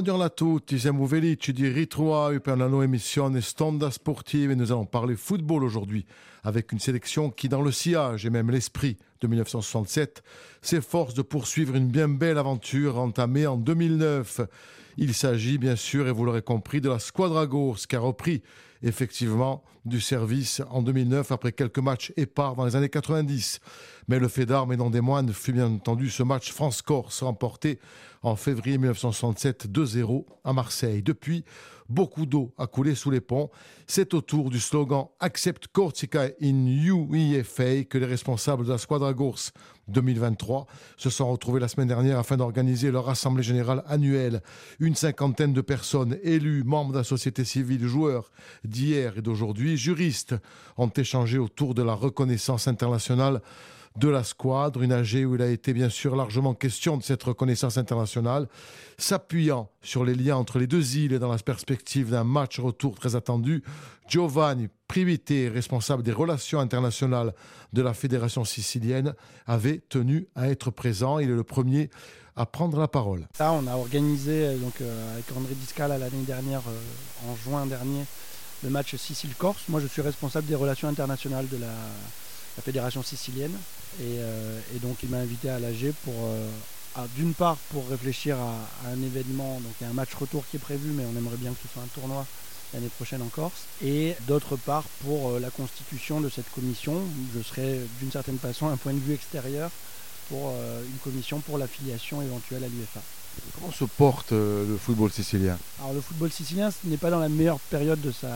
Buongiorno 0.00 0.24
a 0.24 0.30
tutti, 0.30 0.78
siamo 0.78 1.06
felici 1.06 1.52
di 1.52 1.68
ritrovare 1.68 2.40
per 2.40 2.56
la 2.56 2.68
nuova 2.68 2.84
emissione 2.84 3.42
Stonda 3.42 3.90
Sportive 3.90 4.52
et 4.52 4.56
nous 4.56 4.72
allons 4.72 4.86
parler 4.86 5.14
football 5.14 5.62
aujourd'hui 5.62 6.06
avec 6.42 6.72
une 6.72 6.78
sélection 6.78 7.28
qui, 7.28 7.50
dans 7.50 7.60
le 7.60 7.70
sillage 7.70 8.24
et 8.24 8.30
même 8.30 8.50
l'esprit 8.50 8.96
de 9.20 9.26
1967, 9.26 10.22
s'efforce 10.62 11.12
de 11.12 11.20
poursuivre 11.20 11.76
une 11.76 11.88
bien 11.88 12.08
belle 12.08 12.38
aventure 12.38 12.98
entamée 12.98 13.46
en 13.46 13.58
2009. 13.58 14.40
Il 15.02 15.14
s'agit 15.14 15.56
bien 15.56 15.76
sûr, 15.76 16.06
et 16.08 16.12
vous 16.12 16.26
l'aurez 16.26 16.42
compris, 16.42 16.82
de 16.82 16.90
la 16.90 16.98
Squadra 16.98 17.46
Gorse 17.46 17.86
qui 17.86 17.96
a 17.96 18.00
repris 18.00 18.42
effectivement 18.82 19.64
du 19.86 19.98
service 19.98 20.60
en 20.68 20.82
2009 20.82 21.32
après 21.32 21.52
quelques 21.52 21.78
matchs 21.78 22.12
épars 22.18 22.54
dans 22.54 22.66
les 22.66 22.76
années 22.76 22.90
90. 22.90 23.60
Mais 24.08 24.18
le 24.18 24.28
fait 24.28 24.44
d'armes 24.44 24.74
et 24.74 24.76
non 24.76 24.90
des 24.90 25.00
moines 25.00 25.32
fut 25.32 25.54
bien 25.54 25.68
entendu 25.68 26.10
ce 26.10 26.22
match 26.22 26.52
France-Corse 26.52 27.22
remporté 27.22 27.78
en 28.22 28.36
février 28.36 28.76
1967 28.76 29.68
2-0 29.70 30.26
à 30.44 30.52
Marseille. 30.52 31.02
Depuis, 31.02 31.46
beaucoup 31.90 32.24
d'eau 32.24 32.54
a 32.56 32.66
coulé 32.66 32.94
sous 32.94 33.10
les 33.10 33.20
ponts. 33.20 33.50
C'est 33.86 34.14
autour 34.14 34.48
du 34.48 34.60
slogan 34.60 35.06
Accept 35.18 35.66
Corsica 35.68 36.28
in 36.40 36.66
UEFA 36.66 37.84
que 37.84 37.98
les 37.98 38.06
responsables 38.06 38.64
de 38.64 38.70
la 38.70 38.78
Squadra 38.78 39.12
Gorse 39.12 39.52
2023 39.88 40.66
se 40.96 41.10
sont 41.10 41.30
retrouvés 41.30 41.60
la 41.60 41.68
semaine 41.68 41.88
dernière 41.88 42.18
afin 42.18 42.36
d'organiser 42.36 42.90
leur 42.90 43.08
assemblée 43.08 43.42
générale 43.42 43.82
annuelle. 43.86 44.40
Une 44.78 44.94
cinquantaine 44.94 45.52
de 45.52 45.60
personnes 45.60 46.16
élus, 46.22 46.62
membres 46.64 46.92
de 46.92 46.98
la 46.98 47.04
société 47.04 47.44
civile, 47.44 47.86
joueurs 47.86 48.30
d'hier 48.64 49.18
et 49.18 49.22
d'aujourd'hui, 49.22 49.76
juristes, 49.76 50.36
ont 50.76 50.88
échangé 50.88 51.38
autour 51.38 51.74
de 51.74 51.82
la 51.82 51.94
reconnaissance 51.94 52.68
internationale 52.68 53.42
de 53.96 54.08
la 54.08 54.22
squadre, 54.22 54.82
une 54.82 54.92
AG 54.92 55.24
où 55.26 55.34
il 55.34 55.42
a 55.42 55.48
été 55.48 55.72
bien 55.72 55.88
sûr 55.88 56.14
largement 56.14 56.54
question 56.54 56.96
de 56.96 57.02
cette 57.02 57.22
reconnaissance 57.22 57.76
internationale, 57.76 58.48
s'appuyant 58.98 59.70
sur 59.82 60.04
les 60.04 60.14
liens 60.14 60.36
entre 60.36 60.58
les 60.58 60.66
deux 60.66 60.96
îles 60.96 61.12
et 61.12 61.18
dans 61.18 61.30
la 61.30 61.38
perspective 61.38 62.10
d'un 62.10 62.24
match 62.24 62.60
retour 62.60 62.98
très 62.98 63.16
attendu. 63.16 63.62
Giovanni 64.08 64.68
Privité, 64.86 65.48
responsable 65.48 66.02
des 66.02 66.12
relations 66.12 66.58
internationales 66.60 67.32
de 67.72 67.82
la 67.82 67.94
Fédération 67.94 68.44
sicilienne, 68.44 69.14
avait 69.46 69.82
tenu 69.88 70.26
à 70.34 70.48
être 70.48 70.70
présent. 70.70 71.18
Il 71.18 71.30
est 71.30 71.34
le 71.34 71.44
premier 71.44 71.90
à 72.36 72.46
prendre 72.46 72.78
la 72.78 72.88
parole. 72.88 73.26
Ça, 73.36 73.52
on 73.52 73.66
a 73.66 73.74
organisé 73.76 74.46
euh, 74.46 74.56
donc, 74.56 74.80
euh, 74.80 75.14
avec 75.14 75.24
André 75.36 75.54
Discal 75.54 75.90
l'année 75.90 76.24
dernière, 76.26 76.62
euh, 76.68 77.30
en 77.30 77.36
juin 77.36 77.66
dernier, 77.66 78.04
le 78.62 78.70
match 78.70 78.94
Sicile-Corse. 78.96 79.68
Moi, 79.68 79.80
je 79.80 79.86
suis 79.86 80.02
responsable 80.02 80.46
des 80.46 80.54
relations 80.54 80.88
internationales 80.88 81.48
de 81.48 81.58
la 81.58 82.62
fédération 82.62 83.02
sicilienne. 83.02 83.56
Euh, 84.00 84.60
et, 84.74 84.78
donc 84.78 84.98
il 85.02 85.08
m'a 85.08 85.18
invité 85.18 85.50
à 85.50 85.58
l'AG 85.58 85.92
pour, 86.04 86.14
euh, 86.16 86.48
d'une 87.16 87.34
part 87.34 87.56
pour 87.70 87.88
réfléchir 87.88 88.36
à, 88.38 88.90
un 88.90 89.02
événement, 89.02 89.60
donc 89.60 89.72
il 89.80 89.84
y 89.84 89.86
a 89.86 89.90
un 89.90 89.94
match 89.94 90.14
retour 90.14 90.44
qui 90.50 90.56
est 90.56 90.60
prévu, 90.60 90.90
mais 90.90 91.04
on 91.04 91.18
aimerait 91.18 91.36
bien 91.36 91.50
que 91.52 91.58
ce 91.66 91.72
soit 91.72 91.82
un 91.82 92.00
tournoi 92.00 92.26
l'année 92.72 92.90
prochaine 92.96 93.20
en 93.20 93.26
Corse, 93.26 93.64
et 93.82 94.14
d'autre 94.28 94.54
part 94.56 94.84
pour 95.04 95.30
euh, 95.30 95.40
la 95.40 95.50
constitution 95.50 96.20
de 96.20 96.28
cette 96.28 96.50
commission. 96.52 97.02
Je 97.34 97.42
serai 97.42 97.80
d'une 98.00 98.12
certaine 98.12 98.38
façon 98.38 98.68
un 98.68 98.76
point 98.76 98.92
de 98.92 99.00
vue 99.00 99.14
extérieur 99.14 99.70
pour 100.28 100.52
une 100.86 100.98
commission 101.02 101.40
pour 101.40 101.58
l'affiliation 101.58 102.22
éventuelle 102.22 102.62
à 102.62 102.68
l'UFA. 102.68 103.00
Comment 103.56 103.72
se 103.72 103.82
porte 103.82 104.30
le 104.30 104.78
football 104.80 105.10
sicilien? 105.10 105.58
Alors 105.80 105.92
le 105.92 106.00
football 106.00 106.30
sicilien 106.30 106.70
n'est 106.84 106.98
pas 106.98 107.10
dans 107.10 107.18
la 107.18 107.28
meilleure 107.28 107.58
période 107.58 108.00
de, 108.00 108.12
sa, 108.12 108.28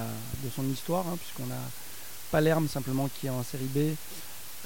de 0.42 0.50
son 0.56 0.68
histoire, 0.68 1.06
hein, 1.06 1.16
puisqu'on 1.16 1.52
a 1.52 1.60
Palerme 2.32 2.66
simplement 2.66 3.08
qui 3.14 3.28
est 3.28 3.30
en 3.30 3.44
série 3.44 3.70
B 3.72 3.94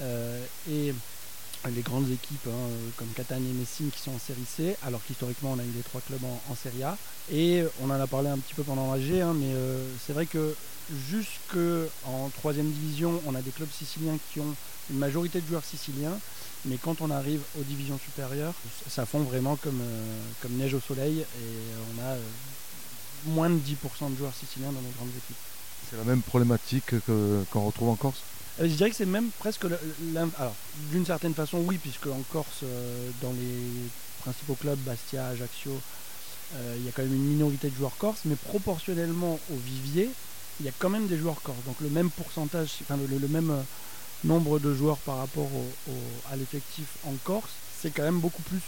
et 0.00 0.92
les 1.66 1.82
grandes 1.82 2.10
équipes 2.10 2.47
hein, 2.47 2.70
comme 2.97 3.09
Catane 3.09 3.44
et 3.44 3.53
Messine 3.53 3.91
qui 3.91 4.00
sont 4.00 4.12
en 4.12 4.19
série 4.19 4.44
C, 4.47 4.76
alors 4.84 5.00
qu'historiquement 5.04 5.53
on 5.53 5.59
a 5.59 5.64
eu 5.64 5.72
les 5.75 5.82
trois 5.82 6.00
clubs 6.00 6.22
en, 6.25 6.54
série 6.54 6.82
A. 6.82 6.97
Et 7.31 7.64
on 7.82 7.91
en 7.91 8.00
a 8.00 8.06
parlé 8.06 8.28
un 8.28 8.38
petit 8.38 8.54
peu 8.54 8.62
pendant 8.62 8.92
l'AG, 8.94 9.20
hein, 9.20 9.34
mais 9.34 9.53
euh, 9.54 9.84
c'est 10.06 10.12
vrai 10.12 10.26
que 10.26 10.54
jusque 11.10 11.59
en 12.06 12.31
troisième 12.31 12.70
division, 12.70 13.20
on 13.26 13.34
a 13.34 13.42
des 13.42 13.50
clubs 13.50 13.70
siciliens 13.70 14.19
qui 14.32 14.41
ont 14.41 14.54
une 14.91 14.98
majorité 14.98 15.41
de 15.41 15.47
joueurs 15.47 15.64
siciliens, 15.64 16.19
mais 16.65 16.76
quand 16.76 17.00
on 17.00 17.10
arrive 17.10 17.42
aux 17.59 17.62
divisions 17.62 17.98
supérieures, 17.98 18.54
ça 18.88 19.04
fond 19.04 19.20
vraiment 19.20 19.56
comme, 19.56 19.80
euh, 19.80 20.22
comme 20.41 20.53
neige 20.53 20.75
au 20.75 20.80
soleil 20.80 21.20
et 21.20 21.94
on 21.94 22.03
a 22.03 22.16
moins 23.26 23.50
de 23.50 23.59
10% 23.59 24.10
de 24.10 24.16
joueurs 24.16 24.34
siciliens 24.34 24.72
dans 24.72 24.80
nos 24.80 24.94
grandes 24.97 25.10
équipes. 25.10 25.36
C'est 25.91 25.97
la 25.97 26.04
même 26.04 26.22
problématique 26.22 26.94
qu'on 27.06 27.66
retrouve 27.66 27.88
en 27.88 27.97
Corse? 27.97 28.22
euh, 28.22 28.38
Je 28.60 28.66
dirais 28.66 28.91
que 28.91 28.96
c'est 28.96 29.06
même 29.06 29.30
presque. 29.38 29.64
Alors, 30.38 30.54
d'une 30.91 31.06
certaine 31.06 31.34
façon, 31.34 31.58
oui, 31.58 31.78
puisque 31.78 32.06
en 32.08 32.22
Corse, 32.32 32.62
euh, 32.64 33.10
dans 33.22 33.32
les 33.32 33.88
principaux 34.20 34.54
clubs, 34.54 34.78
Bastia, 34.80 35.28
Ajaccio, 35.28 35.70
euh, 36.54 36.74
il 36.78 36.84
y 36.84 36.88
a 36.88 36.92
quand 36.92 37.02
même 37.02 37.14
une 37.14 37.28
minorité 37.28 37.68
de 37.68 37.76
joueurs 37.76 37.97
corse, 37.98 38.20
mais 38.24 38.34
proportionnellement 38.34 39.38
au 39.52 39.56
vivier, 39.56 40.10
il 40.60 40.66
y 40.66 40.68
a 40.68 40.72
quand 40.78 40.88
même 40.88 41.06
des 41.06 41.18
joueurs 41.18 41.41
corse. 41.42 41.58
Donc 41.66 41.76
le 41.80 41.88
même 41.91 42.10
pourcentage, 42.10 42.70
enfin 42.82 42.97
le, 42.97 43.28
même 43.28 43.52
nombre 44.24 44.58
de 44.58 44.74
joueurs 44.74 44.97
par 44.98 45.18
rapport 45.18 45.50
à 46.32 46.36
l'effectif 46.36 46.86
en 47.04 47.12
Corse, 47.22 47.50
c'est 47.80 47.91
quand 47.91 48.02
même 48.02 48.18
beaucoup 48.18 48.42
plus 48.42 48.60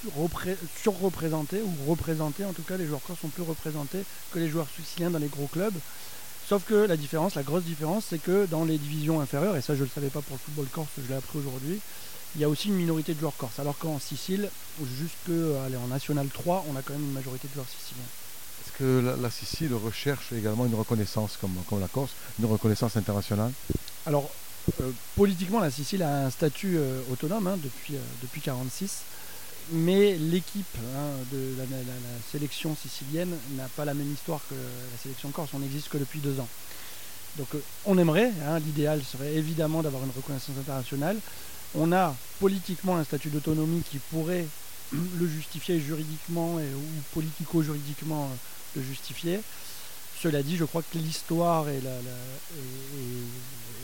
surreprésenté, 0.83 1.63
ou 1.63 1.91
représenté, 1.91 2.45
en 2.45 2.53
tout 2.53 2.63
cas 2.63 2.77
les 2.77 2.87
joueurs 2.87 3.03
corse 3.03 3.21
sont 3.21 3.29
plus 3.29 3.43
représentés 3.43 4.05
que 4.31 4.39
les 4.39 4.49
joueurs 4.49 4.69
siciliens 4.77 5.11
dans 5.11 5.19
les 5.19 5.29
gros 5.29 5.49
clubs. 5.49 5.75
Sauf 6.51 6.65
que 6.65 6.75
la 6.75 6.97
différence, 6.97 7.37
la 7.37 7.45
grosse 7.45 7.63
différence, 7.63 8.07
c'est 8.11 8.19
que 8.19 8.45
dans 8.47 8.65
les 8.65 8.77
divisions 8.77 9.21
inférieures, 9.21 9.57
et 9.57 9.61
ça 9.61 9.77
je 9.77 9.83
ne 9.83 9.85
le 9.85 9.91
savais 9.95 10.09
pas 10.09 10.21
pour 10.21 10.35
le 10.35 10.41
football 10.41 10.67
corse, 10.73 10.89
je 11.01 11.09
l'ai 11.09 11.15
appris 11.15 11.39
aujourd'hui, 11.39 11.79
il 12.35 12.41
y 12.41 12.45
a 12.45 12.49
aussi 12.49 12.71
une 12.71 12.75
minorité 12.75 13.15
de 13.15 13.21
joueurs 13.21 13.37
corse. 13.37 13.61
Alors 13.61 13.79
qu'en 13.79 14.01
Sicile, 14.01 14.51
jusque 14.99 15.31
aller 15.65 15.77
en 15.77 15.87
National 15.87 16.27
3, 16.27 16.65
on 16.69 16.75
a 16.75 16.83
quand 16.83 16.95
même 16.95 17.05
une 17.05 17.13
majorité 17.13 17.47
de 17.47 17.55
joueurs 17.55 17.69
siciliens. 17.69 18.03
Est-ce 18.67 18.77
que 18.77 19.17
la, 19.23 19.31
Sicile 19.31 19.73
recherche 19.75 20.33
également 20.33 20.67
une 20.67 20.75
reconnaissance 20.75 21.39
comme, 21.41 21.55
comme 21.69 21.79
la 21.79 21.87
Corse, 21.87 22.11
une 22.41 22.47
reconnaissance 22.47 22.97
internationale? 22.97 23.53
Alors, 24.05 24.29
euh, 24.81 24.91
politiquement, 25.15 25.61
la 25.61 25.71
Sicile 25.71 26.03
a 26.03 26.27
un 26.27 26.31
statut 26.31 26.79
euh, 26.79 27.01
autonome 27.13 27.47
hein, 27.47 27.59
depuis 27.63 27.93
1946. 27.93 28.81
depuis 28.83 29.05
mais 29.73 30.17
l'équipe 30.17 30.77
hein, 30.79 31.11
de 31.33 31.55
la, 31.59 31.65
sélection 32.31 32.77
sicilienne 32.77 33.35
n'a 33.57 33.69
pas 33.77 33.85
la 33.85 33.95
même 33.95 34.13
histoire 34.13 34.41
que 34.49 34.55
la 34.55 34.99
sélection 35.03 35.31
corse. 35.31 35.51
On 35.55 35.61
n'existe 35.61 35.89
que 35.89 35.99
depuis 35.99 36.21
deux 36.21 36.39
ans. 36.41 36.49
Donc 37.37 37.49
euh, 37.55 37.63
on 37.87 37.99
aimerait, 37.99 38.33
hein, 38.47 38.59
l'idéal 38.59 39.03
serait 39.03 39.35
évidemment 39.35 39.83
d'avoir 39.83 40.05
une 40.05 40.11
reconnaissance 40.11 40.57
internationale. 40.59 41.17
On 41.75 41.93
a 41.93 42.17
politiquement 42.41 42.97
un 42.97 43.05
statut 43.05 43.29
d'autonomie 43.29 43.83
qui 43.89 43.99
pourrait 43.99 44.47
le 44.93 45.29
justifier 45.29 45.81
juridiquement 45.81 46.59
et, 46.59 46.75
ou 46.75 47.03
politico-juridiquement 47.15 48.25
euh, 48.25 48.37
le 48.77 48.83
justifier. 48.83 49.41
Cela 50.23 50.43
dit, 50.43 50.57
je 50.57 50.65
crois 50.65 50.83
que 50.83 50.99
l'histoire 50.99 51.67
et 51.71 51.81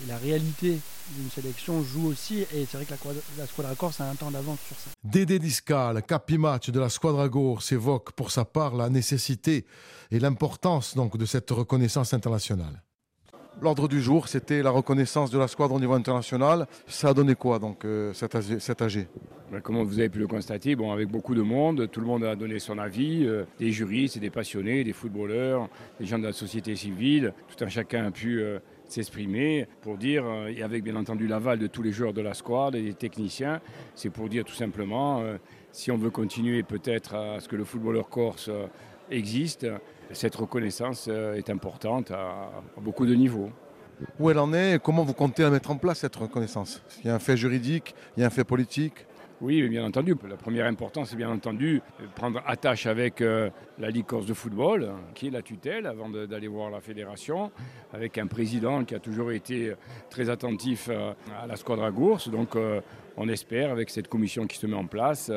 la, 0.06 0.18
réalité 0.18 0.78
d'une 1.10 1.30
sélection 1.30 1.82
jouent 1.82 2.08
aussi, 2.08 2.40
et 2.40 2.66
c'est 2.70 2.76
vrai 2.76 2.84
que 2.84 2.92
la, 3.38 3.46
Squadra 3.46 3.74
Corse 3.74 4.00
a 4.00 4.10
un 4.10 4.14
temps 4.14 4.30
d'avance 4.30 4.58
sur 4.66 4.76
ça. 4.76 4.90
Dédé 5.02 5.38
Discal, 5.38 6.02
capimatch 6.02 6.68
de 6.68 6.78
la 6.78 6.90
Squadra 6.90 7.28
Corse, 7.30 7.72
évoque 7.72 8.12
pour 8.12 8.30
sa 8.30 8.44
part 8.44 8.76
la 8.76 8.90
nécessité 8.90 9.64
et 10.10 10.20
l'importance 10.20 10.94
donc 10.94 11.16
de 11.16 11.24
cette 11.24 11.50
reconnaissance 11.50 12.12
internationale. 12.12 12.82
L'ordre 13.62 13.88
du 13.88 14.02
jour, 14.02 14.28
c'était 14.28 14.62
la 14.62 14.68
reconnaissance 14.68 15.30
de 15.30 15.38
la 15.38 15.48
squadre 15.48 15.74
au 15.74 15.80
niveau 15.80 15.94
international. 15.94 16.66
Ça 16.86 17.08
a 17.08 17.14
donné 17.14 17.34
quoi, 17.34 17.58
donc, 17.58 17.86
euh, 17.86 18.12
cet, 18.12 18.34
AG, 18.82 19.08
ben, 19.50 19.62
Comme 19.62 19.82
vous 19.82 19.98
avez 19.98 20.10
pu 20.10 20.18
le 20.18 20.26
constater, 20.26 20.76
bon, 20.76 20.92
avec 20.92 21.08
beaucoup 21.08 21.34
de 21.34 21.40
monde, 21.40 21.90
tout 21.90 22.00
le 22.00 22.06
monde 22.06 22.22
a 22.24 22.36
donné 22.36 22.58
son 22.58 22.76
avis, 22.76 23.24
euh, 23.24 23.44
des 23.58 23.72
juristes, 23.72 24.18
des 24.18 24.28
passionnés, 24.28 24.84
des 24.84 24.92
footballeurs, 24.92 25.70
des 25.98 26.04
gens 26.04 26.18
de 26.18 26.24
la 26.24 26.34
société 26.34 26.76
civile, 26.76 27.32
tout 27.48 27.64
un 27.64 27.68
chacun 27.68 28.04
a 28.04 28.10
pu 28.10 28.42
euh, 28.42 28.58
s'exprimer 28.88 29.66
pour 29.80 29.96
dire, 29.96 30.26
et 30.48 30.62
avec 30.62 30.84
bien 30.84 30.94
entendu 30.94 31.26
l'aval 31.26 31.58
de 31.58 31.66
tous 31.66 31.82
les 31.82 31.92
joueurs 31.92 32.12
de 32.12 32.20
la 32.20 32.34
squadre 32.34 32.76
et 32.76 32.82
des 32.82 32.94
techniciens, 32.94 33.62
c'est 33.94 34.10
pour 34.10 34.28
dire 34.28 34.44
tout 34.44 34.54
simplement, 34.54 35.22
si 35.72 35.90
on 35.90 35.96
veut 35.96 36.10
continuer 36.10 36.62
peut-être 36.62 37.14
à 37.14 37.40
ce 37.40 37.48
que 37.48 37.56
le 37.56 37.64
footballeur 37.64 38.08
corse 38.08 38.48
existe, 39.10 39.66
cette 40.12 40.36
reconnaissance 40.36 41.06
euh, 41.08 41.34
est 41.34 41.50
importante 41.50 42.10
à, 42.10 42.50
beaucoup 42.80 43.06
de 43.06 43.14
niveaux. 43.14 43.50
Où 44.20 44.30
elle 44.30 44.38
en 44.38 44.52
est 44.52 44.80
comment 44.82 45.04
vous 45.04 45.14
comptez 45.14 45.42
la 45.42 45.50
mettre 45.50 45.70
en 45.70 45.76
place, 45.76 46.00
cette 46.00 46.16
reconnaissance? 46.16 46.82
Il 47.02 47.08
y 47.08 47.10
a 47.10 47.14
un 47.14 47.18
fait 47.18 47.36
juridique, 47.36 47.94
il 48.16 48.20
y 48.20 48.24
a 48.24 48.26
un 48.26 48.30
fait 48.30 48.44
politique? 48.44 49.06
Oui, 49.42 49.66
bien 49.68 49.84
entendu. 49.84 50.14
La 50.28 50.36
première 50.36 50.66
importance, 50.66 51.10
c'est 51.10 51.16
bien 51.16 51.30
entendu 51.30 51.82
prendre 52.14 52.42
attache 52.46 52.86
avec 52.86 53.20
euh, 53.20 53.50
la 53.78 53.90
Ligue 53.90 54.06
Corse 54.06 54.24
de 54.24 54.32
football, 54.32 54.92
qui 55.14 55.26
est 55.26 55.30
la 55.30 55.42
tutelle, 55.42 55.86
avant 55.86 56.08
d'aller 56.08 56.48
voir 56.48 56.70
la 56.70 56.80
fédération, 56.80 57.50
avec 57.92 58.16
un 58.16 58.26
président 58.26 58.84
qui 58.84 58.94
a 58.94 58.98
toujours 58.98 59.32
été 59.32 59.74
très 60.08 60.30
attentif 60.30 60.88
euh, 60.90 61.12
à 61.42 61.46
la 61.46 61.56
squadra 61.56 61.90
Gourse. 61.90 62.30
Donc, 62.30 62.56
on 63.18 63.28
espère, 63.28 63.70
avec 63.70 63.90
cette 63.90 64.08
commission 64.08 64.46
qui 64.46 64.56
se 64.56 64.66
met 64.66 64.76
en 64.76 64.86
place, 64.86 65.30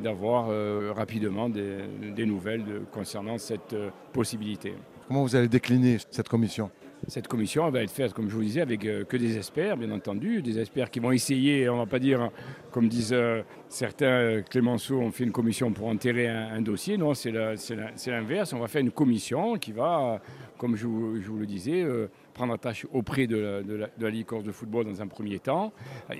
d'avoir 0.00 0.48
euh, 0.48 0.92
rapidement 0.94 1.48
des, 1.48 2.26
nouvelles 2.26 2.64
concernant 2.92 3.38
cette 3.38 3.72
euh, 3.72 3.90
possibilité. 4.12 4.74
Comment 5.08 5.22
vous 5.22 5.36
allez 5.36 5.48
décliner 5.48 5.98
cette 6.10 6.28
commission? 6.28 6.70
Cette 7.08 7.28
commission 7.28 7.68
va 7.70 7.82
être 7.82 7.90
faite, 7.90 8.12
comme 8.12 8.28
je 8.28 8.34
vous 8.34 8.42
disais, 8.42 8.60
avec 8.60 8.84
euh, 8.84 9.04
que 9.04 9.16
des 9.16 9.36
experts, 9.36 9.76
bien 9.76 9.90
entendu, 9.90 10.42
des 10.42 10.58
experts 10.58 10.90
qui 10.90 11.00
vont 11.00 11.12
essayer, 11.12 11.68
on 11.68 11.74
ne 11.74 11.80
va 11.80 11.86
pas 11.86 11.98
dire, 11.98 12.30
comme 12.70 12.88
disent 12.88 13.12
euh, 13.12 13.42
certains, 13.68 14.06
euh, 14.06 14.42
Clémenceau, 14.42 14.98
on 15.00 15.10
fait 15.10 15.24
une 15.24 15.32
commission 15.32 15.72
pour 15.72 15.88
enterrer 15.88 16.28
un, 16.28 16.60
dossier. 16.60 16.98
Non, 16.98 17.14
c'est 17.14 17.32
l'inverse. 17.32 18.52
On 18.52 18.58
va 18.58 18.68
faire 18.68 18.82
une 18.82 18.90
commission 18.90 19.56
qui 19.56 19.72
va, 19.72 20.20
comme 20.58 20.76
je 20.76 20.86
vous, 20.86 21.38
le 21.38 21.46
disais, 21.46 21.86
prendre 22.34 22.56
tâche 22.58 22.86
auprès 22.92 23.26
de 23.26 23.62
la, 23.64 23.88
de, 23.96 24.06
Ligue 24.06 24.26
Corse 24.26 24.44
de 24.44 24.52
football 24.52 24.84
dans 24.84 25.00
un 25.00 25.06
premier 25.06 25.38
temps, 25.38 25.72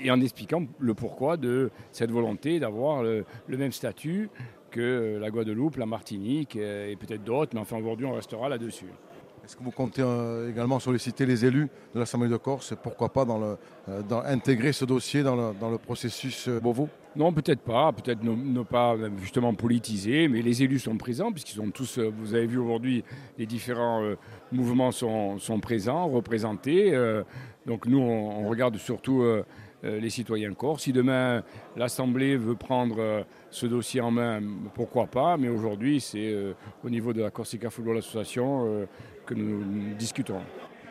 et 0.02 0.10
en 0.10 0.20
expliquant 0.20 0.64
le 0.78 0.94
pourquoi 0.94 1.36
de 1.36 1.70
cette 1.92 2.10
volonté 2.10 2.58
d'avoir 2.58 3.02
le 3.02 3.24
même 3.48 3.72
statut 3.72 4.30
que 4.70 5.18
la 5.20 5.30
Guadeloupe, 5.30 5.76
la 5.76 5.86
Martinique 5.86 6.56
et 6.56 6.96
peut-être 6.98 7.24
d'autres, 7.24 7.52
mais 7.54 7.60
enfin 7.60 7.76
aujourd'hui 7.76 8.06
on 8.06 8.14
restera 8.14 8.48
là-dessus. 8.48 8.86
Est-ce 9.50 9.56
que 9.56 9.64
vous 9.64 9.72
comptez 9.72 10.00
euh, 10.00 10.48
également 10.48 10.78
solliciter 10.78 11.26
les 11.26 11.44
élus 11.44 11.68
de 11.92 11.98
l'Assemblée 11.98 12.28
de 12.28 12.36
Corse 12.36 12.72
pourquoi 12.80 13.08
pas 13.08 13.24
dans 13.24 13.42
euh, 13.42 13.56
intégrer 14.24 14.72
ce 14.72 14.84
dossier 14.84 15.24
dans 15.24 15.34
le, 15.34 15.76
processus 15.78 16.46
euh, 16.46 16.60
Beauvau 16.60 16.88
Non, 17.16 17.32
peut-être 17.32 17.62
pas, 17.62 17.90
peut-être 17.90 18.22
ne, 18.22 18.62
pas 18.62 18.94
justement 19.20 19.52
politiser, 19.52 20.28
mais 20.28 20.40
les 20.40 20.62
élus 20.62 20.78
sont 20.78 20.96
présents 20.96 21.32
puisqu'ils 21.32 21.56
sont 21.56 21.72
tous, 21.72 21.98
vous 21.98 22.32
avez 22.34 22.46
vu 22.46 22.58
aujourd'hui, 22.58 23.02
les 23.38 23.46
différents 23.46 24.00
mouvements 24.52 24.92
sont, 24.92 25.40
sont, 25.40 25.58
présents, 25.58 26.06
représentés. 26.06 26.92
donc 27.66 27.86
nous, 27.86 27.98
on, 27.98 28.48
regarde 28.48 28.76
surtout 28.76 29.24
les 29.82 30.10
citoyens 30.10 30.54
corse. 30.54 30.84
Si 30.84 30.92
demain 30.92 31.42
l'Assemblée 31.76 32.36
veut 32.36 32.54
prendre 32.54 33.24
ce 33.50 33.66
dossier 33.66 34.00
en 34.00 34.12
main, 34.12 34.40
pourquoi 34.74 35.06
pas, 35.06 35.36
mais 35.36 35.48
aujourd'hui 35.48 36.00
c'est 36.00 36.32
au 36.84 36.90
niveau 36.90 37.12
de 37.12 37.22
la 37.22 37.30
Corsica 37.30 37.68
Football 37.68 37.98
Association 37.98 38.86
que 39.30 39.34
nous, 39.34 39.94
discutons. 39.94 40.40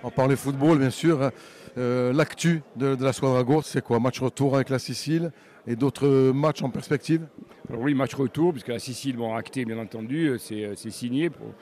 On 0.04 0.10
parlait 0.10 0.38
football, 0.38 0.80
bien 0.80 0.90
sûr. 0.90 1.32
Euh, 1.78 2.14
l'actu 2.14 2.62
de, 2.78 2.98
la 3.00 3.14
Squadra 3.14 3.44
Gourde, 3.44 3.66
c'est 3.66 3.84
quoi? 3.84 4.00
Match 4.00 4.20
retour 4.22 4.56
avec 4.56 4.70
la 4.70 4.80
Sicile 4.80 5.32
et 5.68 5.76
d'autres 5.76 6.32
matchs 6.32 6.64
en 6.64 6.70
perspective? 6.70 7.28
Oui, 7.70 7.94
match 7.94 8.16
retour, 8.16 8.54
puisque 8.54 8.70
la 8.70 8.80
Sicile, 8.80 9.18
bon, 9.18 9.36
acté 9.36 9.66
bien 9.66 9.78
entendu, 9.78 10.38
c'est 10.40 10.76
signé 10.90 11.30
pour, 11.30 11.54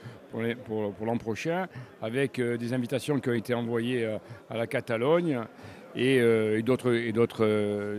pour, 0.64 1.06
l'an 1.06 1.18
prochain, 1.18 1.66
avec 2.00 2.38
euh, 2.38 2.56
des 2.56 2.72
invitations 2.72 3.18
qui 3.18 3.28
ont 3.28 3.34
été 3.34 3.54
envoyées 3.54 4.04
euh, 4.04 4.18
à 4.48 4.56
la 4.56 4.66
Catalogne 4.66 5.40
et, 5.96 6.16
et 6.18 6.62
d'autres, 6.62 6.90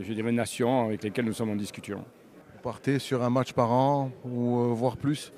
je 0.01 0.13
dirais, 0.13 0.31
nations 0.31 0.85
avec 0.85 1.03
lesquelles 1.03 1.25
nous 1.25 1.33
sommes 1.33 1.49
en 1.49 1.55
discussion. 1.55 2.05
Vous 2.53 2.61
partez 2.61 2.97
sur 2.97 3.23
un 3.23 3.29
match 3.29 3.51
par 3.51 3.71
an 3.71 4.11
ou 4.23 4.73
voire 4.73 4.95
plus? 4.95 5.33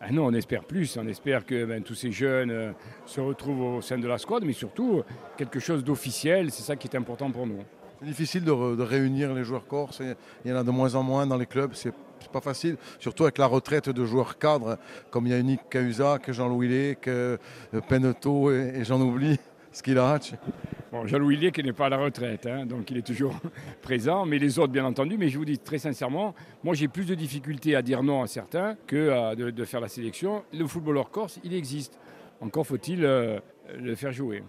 Ah 0.00 0.12
non, 0.12 0.26
on 0.26 0.32
espère 0.32 0.64
plus. 0.64 0.96
On 0.96 1.06
espère 1.08 1.44
que 1.44 1.64
ben, 1.64 1.82
tous 1.82 1.94
ces 1.94 2.12
jeunes 2.12 2.50
euh, 2.50 2.72
se 3.04 3.20
retrouvent 3.20 3.76
au 3.76 3.82
sein 3.82 3.98
de 3.98 4.06
la 4.06 4.18
squad, 4.18 4.44
mais 4.44 4.52
surtout 4.52 5.02
quelque 5.36 5.58
chose 5.58 5.82
d'officiel. 5.82 6.50
C'est 6.50 6.62
ça 6.62 6.76
qui 6.76 6.86
est 6.86 6.96
important 6.96 7.30
pour 7.30 7.46
nous. 7.46 7.64
C'est 8.00 8.06
difficile 8.06 8.44
de, 8.44 8.52
réunir 8.82 9.34
les 9.34 9.42
joueurs 9.42 9.66
corse. 9.66 10.00
Il 10.44 10.50
y 10.50 10.54
en 10.54 10.56
a 10.56 10.62
de 10.62 10.70
moins 10.70 10.94
en 10.94 11.02
moins 11.02 11.26
dans 11.26 11.36
les 11.36 11.46
clubs. 11.46 11.72
C'est 11.74 11.92
pas 12.32 12.40
facile, 12.40 12.76
surtout 12.98 13.24
avec 13.24 13.38
la 13.38 13.46
retraite 13.46 13.88
de 13.88 14.04
joueurs 14.04 14.38
cadres 14.38 14.78
comme 15.10 15.26
Yannick 15.26 15.60
Cahuzac, 15.70 16.30
Jean-Louis 16.30 16.68
Lé, 16.68 16.98
euh, 17.08 17.36
Peneto 17.88 18.52
et 18.52 18.84
j'en 18.84 19.00
oublie. 19.00 19.38
Skilach. 19.72 20.34
Bon, 20.90 21.06
Jean-Louis 21.06 21.52
qui 21.52 21.62
n'est 21.62 21.74
pas 21.74 21.86
à 21.86 21.88
la 21.90 21.98
retraite, 21.98 22.46
hein, 22.46 22.64
donc 22.64 22.90
il 22.90 22.96
est 22.96 23.06
toujours 23.06 23.38
présent, 23.82 24.24
mais 24.24 24.38
les 24.38 24.58
autres 24.58 24.72
bien 24.72 24.86
entendu. 24.86 25.18
Mais 25.18 25.28
je 25.28 25.36
vous 25.36 25.44
dis 25.44 25.58
très 25.58 25.78
sincèrement, 25.78 26.34
moi 26.64 26.74
j'ai 26.74 26.88
plus 26.88 27.04
de 27.04 27.14
difficultés 27.14 27.76
à 27.76 27.82
dire 27.82 28.02
non 28.02 28.22
à 28.22 28.26
certains 28.26 28.76
que 28.86 29.34
de, 29.34 29.64
faire 29.64 29.80
la 29.80 29.88
sélection. 29.88 30.44
Le 30.52 30.66
footballeur 30.66 31.10
corse, 31.10 31.40
il 31.44 31.52
existe. 31.52 31.98
Encore 32.40 32.66
faut-il 32.66 33.04
euh, 33.04 33.38
le 33.78 33.94
faire 33.96 34.12
jouer. 34.12 34.42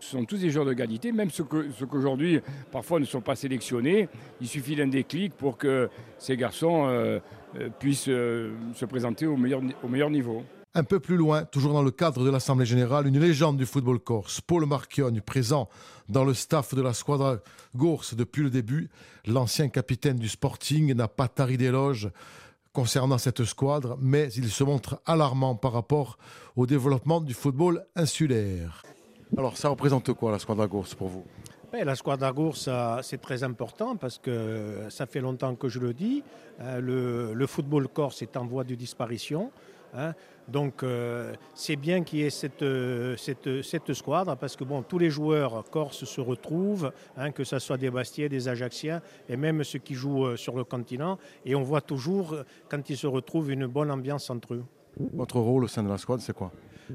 Ce 0.00 0.10
sont 0.10 0.24
tous 0.24 0.38
des 0.38 0.50
joueurs 0.50 0.66
de 0.66 0.72
qualité, 0.72 1.12
même 1.12 1.30
ceux, 1.30 1.44
qu'aujourd'hui 1.44 2.40
parfois 2.72 2.98
ne 2.98 3.04
sont 3.04 3.20
pas 3.20 3.36
sélectionnés. 3.36 4.08
Il 4.40 4.48
suffit 4.48 4.74
d'un 4.74 4.88
déclic 4.88 5.34
pour 5.34 5.56
que 5.56 5.88
ces 6.18 6.36
garçons 6.36 6.86
euh, 6.88 7.20
euh, 7.56 7.68
puissent 7.78 8.04
se 8.04 8.84
présenter 8.84 9.26
au 9.26 9.36
meilleur 9.36 10.10
niveau. 10.10 10.42
Un 10.76 10.82
peu 10.82 10.98
plus 10.98 11.16
loin, 11.16 11.44
toujours 11.44 11.72
dans 11.72 11.84
le 11.84 11.92
cadre 11.92 12.24
de 12.24 12.30
l'Assemblée 12.30 12.66
générale, 12.66 13.06
une 13.06 13.20
légende 13.20 13.56
du 13.56 13.64
football 13.64 14.00
corse, 14.00 14.40
Paul 14.40 14.66
Marchionne, 14.66 15.20
présent 15.20 15.68
dans 16.08 16.24
le 16.24 16.34
staff 16.34 16.74
de 16.74 16.82
la 16.82 16.92
squadra 16.92 17.36
Gorse 17.76 18.14
depuis 18.14 18.42
le 18.42 18.50
début. 18.50 18.90
L'ancien 19.24 19.68
capitaine 19.68 20.16
du 20.16 20.28
Sporting 20.28 20.92
n'a 20.92 21.06
pas 21.06 21.28
tari 21.28 21.56
d'éloges 21.56 22.10
concernant 22.72 23.18
cette 23.18 23.44
squadre, 23.44 23.96
mais 24.00 24.32
il 24.32 24.50
se 24.50 24.64
montre 24.64 25.00
alarmant 25.06 25.54
par 25.54 25.72
rapport 25.72 26.18
au 26.56 26.66
développement 26.66 27.20
du 27.20 27.34
football 27.34 27.86
insulaire. 27.94 28.82
Alors, 29.38 29.56
ça 29.56 29.68
représente 29.68 30.12
quoi 30.14 30.32
la 30.32 30.40
squadra 30.40 30.66
Gorse 30.66 30.96
pour 30.96 31.06
vous? 31.06 31.24
Ben, 31.72 31.84
la 31.84 31.94
squadra 31.94 32.32
Gorse, 32.32 32.68
c'est 33.02 33.20
très 33.20 33.44
important 33.44 33.94
parce 33.94 34.18
que 34.18 34.86
ça 34.90 35.06
fait 35.06 35.20
longtemps 35.20 35.54
que 35.54 35.68
je 35.68 35.78
le 35.78 35.94
dis. 35.94 36.24
Euh, 36.60 36.80
le, 36.80 37.32
le 37.32 37.46
football 37.46 37.86
corse 37.86 38.22
est 38.22 38.36
en 38.36 38.44
voie 38.44 38.64
de 38.64 38.74
disparition. 38.74 39.52
Hein. 40.46 40.50
Donc 40.52 40.82
euh, 40.82 41.34
c'est 41.54 41.76
bien 41.76 42.02
qu'il 42.02 42.20
y 42.20 42.22
ait 42.22 42.30
cette, 42.30 42.62
euh, 42.62 43.16
cette, 43.16 43.62
cette, 43.62 43.92
squadre 43.94 44.36
parce 44.36 44.56
que 44.56 44.64
bon, 44.64 44.82
tous 44.82 44.98
les 44.98 45.10
joueurs 45.10 45.64
corses 45.70 46.04
se 46.04 46.20
retrouvent, 46.20 46.92
hein, 47.16 47.30
que 47.30 47.44
ce 47.44 47.58
soit 47.58 47.76
des 47.76 47.90
Bastiais, 47.90 48.28
des 48.28 48.48
Ajaxiens 48.48 49.00
et 49.28 49.36
même 49.36 49.64
ceux 49.64 49.78
qui 49.78 49.94
jouent 49.94 50.26
euh, 50.26 50.36
sur 50.36 50.56
le 50.56 50.64
continent. 50.64 51.18
Et 51.44 51.54
on 51.54 51.62
voit 51.62 51.80
toujours, 51.80 52.36
quand 52.68 52.88
ils 52.90 52.96
se 52.96 53.06
retrouvent, 53.06 53.50
une 53.50 53.66
bonne 53.66 53.90
ambiance 53.90 54.30
entre 54.30 54.54
eux. 54.54 54.64
Votre 55.14 55.40
rôle 55.40 55.64
au 55.64 55.68
sein 55.68 55.82
de 55.82 55.88
la 55.88 55.98
squad, 55.98 56.20
c'est 56.20 56.34
quoi? 56.34 56.52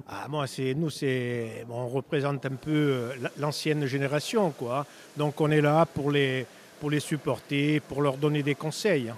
Ah, 0.07 0.27
moi, 0.29 0.45
c'est 0.45 0.73
nous, 0.75 0.89
c'est 0.89 1.65
on 1.69 1.87
représente 1.87 2.45
un 2.45 2.55
peu 2.55 3.09
l'ancienne 3.39 3.85
génération, 3.87 4.51
quoi. 4.51 4.85
Donc, 5.17 5.41
on 5.41 5.49
est 5.49 5.61
là 5.61 5.85
pour 5.85 6.11
les 6.11 6.45
pour 6.79 6.89
les 6.89 6.99
supporter, 6.99 7.79
pour 7.79 8.01
leur 8.01 8.17
donner 8.17 8.41
des 8.41 8.55
conseils. 8.55 9.13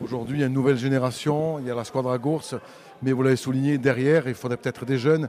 Aujourd'hui, 0.00 0.38
il 0.38 0.40
y 0.40 0.44
a 0.44 0.46
une 0.46 0.52
nouvelle 0.52 0.76
génération, 0.76 1.58
il 1.60 1.66
y 1.66 1.70
a 1.70 1.74
la 1.74 1.84
squadra 1.84 2.18
Gourse, 2.18 2.56
mais 3.02 3.12
vous 3.12 3.22
l'avez 3.22 3.36
souligné, 3.36 3.78
derrière, 3.78 4.28
il 4.28 4.34
faudrait 4.34 4.56
peut-être 4.56 4.84
des 4.84 4.98
jeunes. 4.98 5.28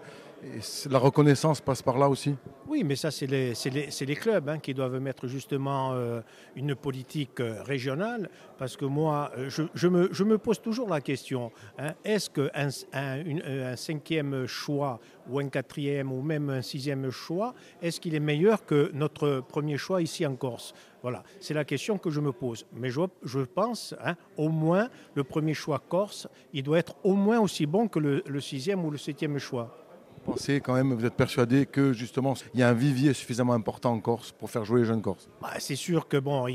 La 0.89 0.99
reconnaissance 0.99 1.61
passe 1.61 1.81
par 1.81 1.97
là 1.97 2.09
aussi? 2.09 2.35
Oui, 2.67 2.83
mais 2.83 2.95
ça, 2.95 3.11
c'est 3.11 3.27
les, 3.27 4.15
clubs 4.15 4.49
hein, 4.49 4.59
qui 4.59 4.73
doivent 4.73 4.99
mettre 4.99 5.27
justement 5.27 5.93
euh, 5.93 6.21
une 6.55 6.75
politique 6.75 7.39
euh, 7.39 7.61
régionale. 7.63 8.29
Parce 8.57 8.75
que 8.77 8.85
moi, 8.85 9.31
euh, 9.37 9.49
je, 9.49 10.23
me, 10.23 10.37
pose 10.37 10.61
toujours 10.61 10.89
la 10.89 11.01
question 11.01 11.51
hein, 11.77 11.93
est-ce 12.03 12.29
qu'un 12.29 12.69
un, 12.93 13.75
cinquième 13.75 14.45
choix, 14.45 14.99
ou 15.29 15.39
un 15.39 15.49
quatrième, 15.49 16.11
ou 16.11 16.21
même 16.21 16.49
un 16.49 16.61
sixième 16.61 17.09
choix, 17.11 17.53
est-ce 17.81 17.99
qu'il 17.99 18.15
est 18.15 18.19
meilleur 18.19 18.65
que 18.65 18.91
notre 18.93 19.41
premier 19.41 19.77
choix 19.77 20.01
ici 20.01 20.25
en 20.25 20.35
Corse? 20.35 20.73
Voilà, 21.05 21.21
c'est 21.39 21.53
la 21.53 21.65
question 21.65 21.99
que 21.99 22.09
je 22.09 22.19
me 22.19 22.31
pose. 22.31 22.65
Mais 22.73 22.89
je, 22.89 23.39
pense, 23.41 23.93
hein, 24.03 24.15
au 24.37 24.49
moins, 24.49 24.89
le 25.13 25.23
premier 25.23 25.53
choix 25.53 25.77
corse, 25.77 26.27
il 26.51 26.63
doit 26.63 26.79
être 26.79 26.95
au 27.03 27.13
moins 27.13 27.39
aussi 27.39 27.67
bon 27.67 27.87
que 27.87 27.99
le, 27.99 28.41
sixième 28.41 28.83
ou 28.83 28.89
le 28.89 28.97
septième 28.97 29.37
choix. 29.37 29.84
Vous 30.25 30.31
pensez 30.31 30.59
quand 30.59 30.73
même, 30.73 30.91
vous 30.91 31.05
êtes 31.05 31.13
persuadé 31.13 31.67
que 31.67 31.93
justement, 31.93 32.33
il 32.55 32.59
y 32.59 32.63
a 32.63 32.69
un 32.69 32.73
vivier 32.73 33.13
suffisamment 33.13 33.53
important 33.53 33.91
en 33.91 33.99
Corse 33.99 34.31
pour 34.31 34.49
faire 34.49 34.65
jouer 34.65 34.79
les 34.79 34.85
jeunes 34.87 35.01
Corses? 35.01 35.29
Bah, 35.39 35.51
C'est 35.59 35.75
sûr 35.75 36.07
que 36.07 36.17
bon, 36.17 36.47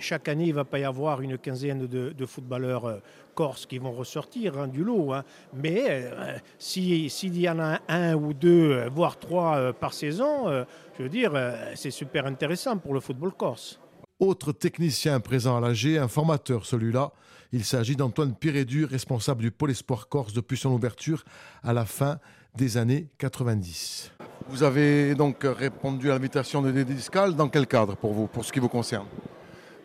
chaque 0.00 0.28
année, 0.28 0.44
il 0.44 0.50
ne 0.50 0.56
va 0.56 0.66
pas 0.66 0.78
y 0.78 0.84
avoir 0.84 1.22
une 1.22 1.38
quinzaine 1.38 1.86
de, 1.86 2.26
footballeurs 2.26 2.84
euh, 2.84 2.98
corses 3.34 3.64
qui 3.64 3.78
vont 3.78 3.92
ressortir 3.92 4.58
hein, 4.58 4.68
du 4.68 4.84
lot. 4.84 5.14
Hein. 5.14 5.24
Mais 5.54 5.84
euh, 5.88 6.36
s'il 6.58 7.40
y 7.40 7.48
en 7.48 7.60
a 7.60 7.80
un 7.88 8.14
ou 8.14 8.34
deux, 8.34 8.72
euh, 8.72 8.88
voire 8.94 9.18
trois 9.18 9.72
par 9.72 9.94
saison, 9.94 10.64
je 10.98 11.02
veux 11.02 11.08
dire, 11.08 11.32
c'est 11.74 11.90
super 11.90 12.26
intéressant 12.26 12.76
pour 12.76 12.92
le 12.92 13.00
football 13.00 13.32
corse. 13.32 13.80
Autre 14.20 14.52
technicien 14.52 15.18
présent 15.20 15.56
à 15.56 15.60
l'AG, 15.60 15.96
un 15.96 16.08
formateur 16.08 16.66
celui-là. 16.66 17.12
Il 17.52 17.64
s'agit 17.64 17.96
d'Antoine 17.96 18.34
Pirédu, 18.34 18.84
responsable 18.84 19.42
du 19.42 19.50
pôle 19.50 19.70
espoir 19.70 20.08
corse 20.08 20.32
depuis 20.32 20.56
son 20.56 20.70
ouverture 20.72 21.24
à 21.62 21.72
la 21.72 21.84
fin 21.84 22.18
des 22.54 22.76
années 22.76 23.06
90. 23.18 24.12
Vous 24.48 24.62
avez 24.62 25.14
donc 25.14 25.38
répondu 25.42 26.10
à 26.10 26.14
l'invitation 26.14 26.62
de 26.62 26.70
Dédé 26.70 26.94
Discal. 26.94 27.34
Dans 27.34 27.48
quel 27.48 27.66
cadre 27.66 27.96
pour 27.96 28.12
vous, 28.12 28.26
pour 28.26 28.44
ce 28.44 28.52
qui 28.52 28.60
vous 28.60 28.68
concerne? 28.68 29.06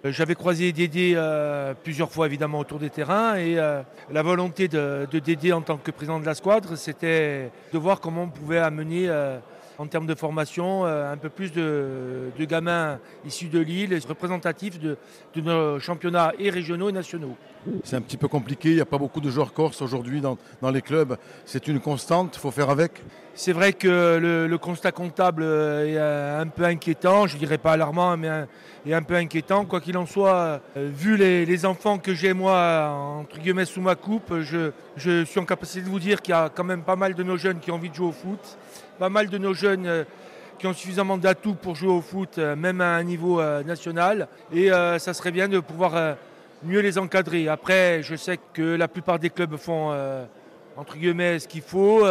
Euh, 0.05 0.11
j'avais 0.11 0.35
croisé 0.35 0.71
Dédé 0.71 1.13
euh, 1.15 1.73
plusieurs 1.73 2.11
fois 2.11 2.25
évidemment 2.25 2.59
autour 2.59 2.79
des 2.79 2.89
terrains 2.89 3.35
et 3.35 3.57
euh, 3.57 3.81
la 4.11 4.21
volonté 4.21 4.67
de, 4.67 5.07
de, 5.09 5.19
Dédé 5.19 5.51
en 5.51 5.61
tant 5.61 5.77
que 5.77 5.91
président 5.91 6.19
de 6.19 6.25
la 6.25 6.35
squadre, 6.35 6.75
c'était 6.75 7.51
de 7.73 7.77
voir 7.77 7.99
comment 7.99 8.23
on 8.23 8.29
pouvait 8.29 8.59
amener 8.59 9.09
en 9.79 9.87
termes 9.87 10.05
de 10.05 10.13
formation, 10.13 10.85
euh, 10.85 11.11
un 11.11 11.17
peu 11.17 11.29
plus 11.29 11.53
de, 11.53 12.31
gamins 12.39 12.99
issus 13.25 13.47
de 13.47 13.59
Lille, 13.59 13.97
représentatifs 14.07 14.77
de, 14.77 14.97
nos 15.37 15.79
championnats 15.79 16.33
et 16.37 16.49
régionaux 16.49 16.89
et 16.89 16.91
nationaux. 16.91 17.35
C'est 17.83 17.95
un 17.95 18.01
petit 18.01 18.17
peu 18.17 18.27
compliqué, 18.27 18.69
il 18.69 18.75
n'y 18.75 18.81
a 18.81 18.85
pas 18.85 18.97
beaucoup 18.97 19.21
de 19.21 19.29
joueurs 19.29 19.53
corses 19.53 19.81
aujourd'hui 19.81 20.21
dans, 20.21 20.37
les 20.69 20.81
clubs. 20.81 21.17
C'est 21.45 21.67
une 21.67 21.79
constante, 21.79 22.35
il 22.35 22.39
faut 22.39 22.51
faire 22.51 22.69
avec? 22.69 23.01
C'est 23.35 23.53
vrai 23.53 23.71
que 23.71 24.47
le, 24.49 24.57
constat 24.57 24.91
comptable 24.91 25.43
est 25.43 25.97
un 25.97 26.47
peu 26.47 26.65
inquiétant, 26.65 27.25
je 27.25 27.35
ne 27.35 27.39
dirais 27.39 27.57
pas 27.57 27.73
alarmant, 27.73 28.17
mais 28.17 28.27
un, 28.27 28.47
est 28.85 28.93
un 28.93 29.03
peu 29.03 29.15
inquiétant. 29.15 29.65
Quoi 29.65 29.79
qu'il 29.79 29.97
en 29.97 30.05
soit, 30.05 30.61
euh, 30.75 30.89
vu 30.93 31.15
les, 31.15 31.65
enfants 31.65 31.99
que 31.99 32.13
j'ai 32.13 32.33
moi, 32.33 32.89
entre 33.19 33.39
guillemets, 33.39 33.65
sous 33.65 33.81
ma 33.81 33.95
coupe, 33.95 34.33
je, 34.41 34.71
je 34.97 35.23
suis 35.23 35.39
en 35.39 35.45
capacité 35.45 35.81
de 35.81 35.89
vous 35.89 35.99
dire 35.99 36.21
qu'il 36.21 36.33
y 36.33 36.37
a 36.37 36.49
quand 36.53 36.65
même 36.65 36.83
pas 36.83 36.97
mal 36.97 37.13
de 37.13 37.23
nos 37.23 37.37
jeunes 37.37 37.59
qui 37.59 37.71
ont 37.71 37.75
envie 37.75 37.89
de 37.89 37.95
jouer 37.95 38.07
au 38.07 38.11
foot 38.11 38.57
pas 38.99 39.09
mal 39.09 39.29
de 39.29 39.37
nos 39.37 39.53
jeunes 39.53 40.05
qui 40.59 40.67
ont 40.67 40.73
suffisamment 40.73 41.17
d'atouts 41.17 41.55
pour 41.55 41.75
jouer 41.75 41.89
au 41.89 42.01
foot, 42.01 42.37
même 42.37 42.81
à 42.81 42.95
un 42.95 43.03
niveau 43.03 43.41
national. 43.63 44.27
Et 44.53 44.69
ça 44.69 45.13
serait 45.13 45.31
bien 45.31 45.47
de 45.47 45.59
pouvoir 45.59 46.17
mieux 46.63 46.81
les 46.81 46.97
encadrer. 46.97 47.47
Après, 47.47 48.01
je 48.03 48.15
sais 48.15 48.37
que 48.53 48.75
la 48.75 48.87
plupart 48.87 49.19
des 49.19 49.29
clubs 49.29 49.55
font 49.55 49.93
entre 50.75 50.97
guillemets 50.97 51.39
ce 51.39 51.47
qu'il 51.47 51.61
faut. 51.61 52.05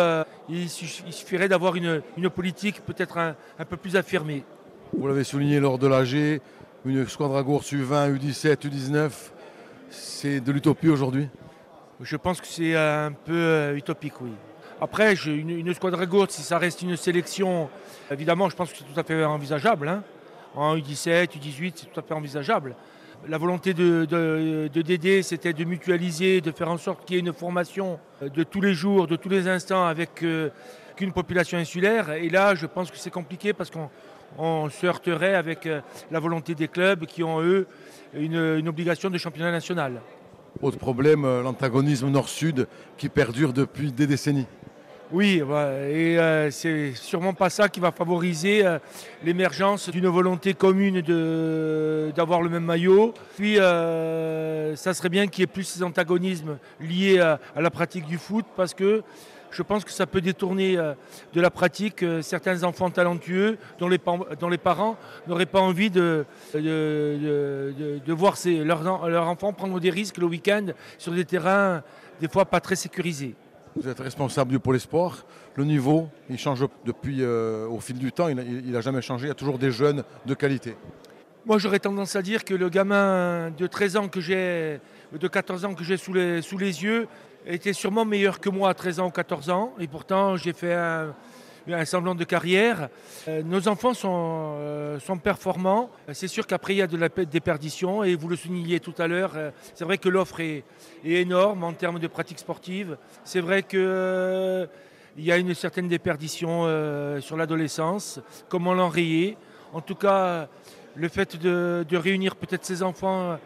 il, 0.48 0.68
suffirait 0.70 1.48
d'avoir 1.48 1.76
une, 1.76 2.02
politique 2.34 2.80
peut-être 2.86 3.18
un, 3.18 3.36
un, 3.58 3.64
peu 3.64 3.76
plus 3.76 3.96
affirmée. 3.96 4.44
Vous 4.96 5.06
l'avez 5.06 5.24
souligné 5.24 5.60
lors 5.60 5.78
de 5.78 5.86
l'AG, 5.86 6.40
une 6.86 7.06
squadre 7.06 7.36
à 7.36 7.42
Gours 7.42 7.62
U20, 7.62 8.16
U17, 8.16 8.66
U19, 8.66 9.10
c'est 9.90 10.40
de 10.40 10.52
l'utopie 10.52 10.88
aujourd'hui? 10.88 11.28
Je 12.00 12.16
pense 12.16 12.40
que 12.40 12.46
c'est 12.46 12.76
un 12.76 13.12
peu 13.12 13.34
euh, 13.34 13.76
utopique, 13.76 14.20
oui. 14.20 14.30
Après, 14.80 15.14
une, 15.26 15.50
une 15.50 15.74
squadre 15.74 16.00
à 16.00 16.06
Gours, 16.06 16.30
si 16.30 16.42
ça 16.42 16.58
reste 16.58 16.82
une 16.82 16.96
sélection, 16.96 17.68
évidemment, 18.10 18.48
je 18.48 18.54
pense 18.54 18.70
que 18.70 18.78
c'est 18.78 18.84
tout 18.84 18.98
à 18.98 19.02
fait 19.02 19.24
envisageable. 19.24 19.88
Hein. 19.88 20.02
En 20.54 20.76
U17, 20.76 21.36
U18, 21.36 21.72
c'est 21.74 21.92
tout 21.92 22.00
à 22.00 22.02
fait 22.02 22.14
envisageable. 22.14 22.76
La 23.26 23.38
volonté 23.38 23.74
de, 23.74 24.04
de, 24.04 25.22
c'était 25.22 25.52
de 25.52 25.64
mutualiser, 25.64 26.40
de 26.40 26.52
faire 26.52 26.70
en 26.70 26.78
sorte 26.78 27.04
qu'il 27.04 27.16
y 27.16 27.18
ait 27.18 27.22
une 27.22 27.32
formation 27.32 27.98
de 28.22 28.42
tous 28.44 28.60
les 28.60 28.74
jours, 28.74 29.08
de 29.08 29.16
tous 29.16 29.28
les 29.28 29.48
instants 29.48 29.84
avec 29.84 30.22
euh, 30.22 30.50
qu'une 30.94 31.12
population 31.12 31.58
insulaire. 31.58 32.12
Et 32.12 32.28
là, 32.28 32.54
je 32.54 32.66
pense 32.66 32.90
que 32.90 32.96
c'est 32.96 33.10
compliqué 33.10 33.52
parce 33.52 33.70
qu'on 33.70 33.90
on 34.38 34.70
se 34.70 34.86
heurterait 34.86 35.34
avec 35.34 35.66
euh, 35.66 35.80
la 36.12 36.20
volonté 36.20 36.54
des 36.54 36.68
clubs 36.68 37.06
qui 37.06 37.24
ont, 37.24 37.42
eux, 37.42 37.66
une, 38.14 38.68
obligation 38.68 39.10
de 39.10 39.18
championnat 39.18 39.50
national. 39.50 40.00
Autre 40.62 40.78
problème, 40.78 41.24
euh, 41.24 41.42
l'antagonisme 41.42 42.08
nord-sud 42.08 42.68
qui 42.96 43.08
perdure 43.08 43.52
depuis 43.52 43.90
des 43.90 44.06
décennies. 44.06 44.46
Oui, 45.10 45.36
et 45.36 45.42
euh, 46.18 46.50
c'est 46.50 46.92
sûrement 46.94 47.32
pas 47.32 47.48
ça 47.48 47.68
qui 47.68 47.80
va 47.80 47.92
favoriser 47.92 48.62
l'émergence 49.24 49.88
d'une 49.88 50.08
volonté 50.08 50.52
commune 50.52 51.00
d'avoir 52.12 52.42
le 52.42 52.50
même 52.50 52.64
maillot. 52.64 53.14
Puis, 53.36 53.56
ça 53.56 54.94
serait 54.94 55.08
bien 55.08 55.26
qu'il 55.26 55.40
y 55.40 55.44
ait 55.44 55.46
plus 55.46 55.64
ces 55.64 55.82
antagonismes 55.82 56.58
liés 56.80 57.20
à, 57.20 57.38
la 57.56 57.70
pratique 57.70 58.06
du 58.06 58.18
foot 58.18 58.44
parce 58.54 58.74
que 58.74 59.02
je 59.50 59.62
pense 59.62 59.84
que 59.84 59.90
ça 59.90 60.06
peut 60.06 60.20
détourner 60.20 60.76
euh, 60.76 60.94
de 61.32 61.40
la 61.40 61.50
pratique 61.50 62.02
euh, 62.02 62.22
certains 62.22 62.64
enfants 62.64 62.90
talentueux 62.90 63.58
dont 63.78 63.88
les, 63.88 63.98
parents 63.98 64.96
n'auraient 65.26 65.46
pas 65.46 65.60
envie 65.60 65.90
de, 65.90 66.26
voir 68.06 68.36
leurs, 68.46 69.28
enfants 69.28 69.52
prendre 69.52 69.80
des 69.80 69.90
risques 69.90 70.18
le 70.18 70.26
week-end 70.26 70.66
sur 70.98 71.12
des 71.12 71.24
terrains 71.24 71.82
des 72.20 72.28
fois 72.28 72.44
pas 72.44 72.60
très 72.60 72.76
sécurisés. 72.76 73.34
Vous 73.80 73.88
êtes 73.88 74.00
responsable 74.00 74.50
du 74.50 74.58
pôle 74.58 74.80
sport. 74.80 75.24
Le 75.54 75.64
niveau, 75.64 76.08
il 76.28 76.36
change 76.36 76.66
depuis 76.84 77.18
euh, 77.20 77.68
au 77.68 77.78
fil 77.78 77.96
du 77.96 78.10
temps. 78.10 78.28
Il 78.28 78.72
n'a 78.72 78.80
jamais 78.80 79.02
changé. 79.02 79.26
Il 79.26 79.28
y 79.28 79.30
a 79.30 79.34
toujours 79.34 79.56
des 79.58 79.70
jeunes 79.70 80.02
de 80.26 80.34
qualité. 80.34 80.74
Moi, 81.46 81.58
j'aurais 81.58 81.78
tendance 81.78 82.16
à 82.16 82.22
dire 82.22 82.44
que 82.44 82.54
le 82.54 82.68
gamin 82.70 83.50
de 83.56 83.66
13 83.68 83.96
ans 83.96 84.08
que 84.08 84.20
j'ai, 84.20 84.80
de 85.12 85.28
14 85.28 85.64
ans 85.64 85.74
que 85.74 85.84
j'ai 85.84 85.96
sous 85.96 86.12
les, 86.12 86.42
sous 86.42 86.58
les 86.58 86.82
yeux, 86.82 87.06
était 87.46 87.72
sûrement 87.72 88.04
meilleur 88.04 88.40
que 88.40 88.50
moi 88.50 88.68
à 88.70 88.74
13 88.74 88.98
ans 88.98 89.06
ou 89.06 89.10
14 89.10 89.48
ans. 89.50 89.72
Et 89.78 89.86
pourtant, 89.86 90.36
j'ai 90.36 90.52
fait 90.52 90.74
un, 90.74 91.14
semblant 91.84 92.14
de 92.14 92.24
carrière. 92.24 92.88
Euh, 93.28 93.42
nos 93.42 93.68
enfants 93.68 93.94
sont, 93.94 94.54
euh, 94.58 94.98
sont 95.00 95.18
performants. 95.18 95.90
C'est 96.12 96.28
sûr 96.28 96.46
qu'après, 96.46 96.74
il 96.74 96.78
y 96.78 96.82
a 96.82 96.86
de 96.86 96.96
la 96.96 97.08
déperdition. 97.08 98.04
Et 98.04 98.14
vous 98.14 98.28
le 98.28 98.36
souligniez 98.36 98.80
tout 98.80 98.94
à 98.98 99.06
l'heure, 99.06 99.32
euh, 99.36 99.50
c'est 99.74 99.84
vrai 99.84 99.98
que 99.98 100.08
l'offre 100.08 100.40
est, 100.40 100.64
énorme 101.04 101.64
en 101.64 101.72
termes 101.72 101.98
de 101.98 102.06
pratiques 102.06 102.38
sportives. 102.38 102.96
C'est 103.24 103.40
vrai 103.40 103.62
qu'il 103.62 104.68
il 105.16 105.24
y 105.24 105.32
a 105.32 105.36
une 105.36 105.54
certaine 105.54 105.88
déperdition 105.88 106.62
sur 107.20 107.36
l'adolescence. 107.36 108.20
Comment 108.48 108.74
l'enrayer? 108.74 109.36
En 109.72 109.80
tout 109.80 109.94
cas, 109.94 110.48
le 110.94 111.08
fait 111.08 111.36
de, 111.36 111.84
de 111.88 111.96
réunir 111.96 112.36
peut-être 112.36 112.64
ces 112.64 112.82
enfants 112.82 113.38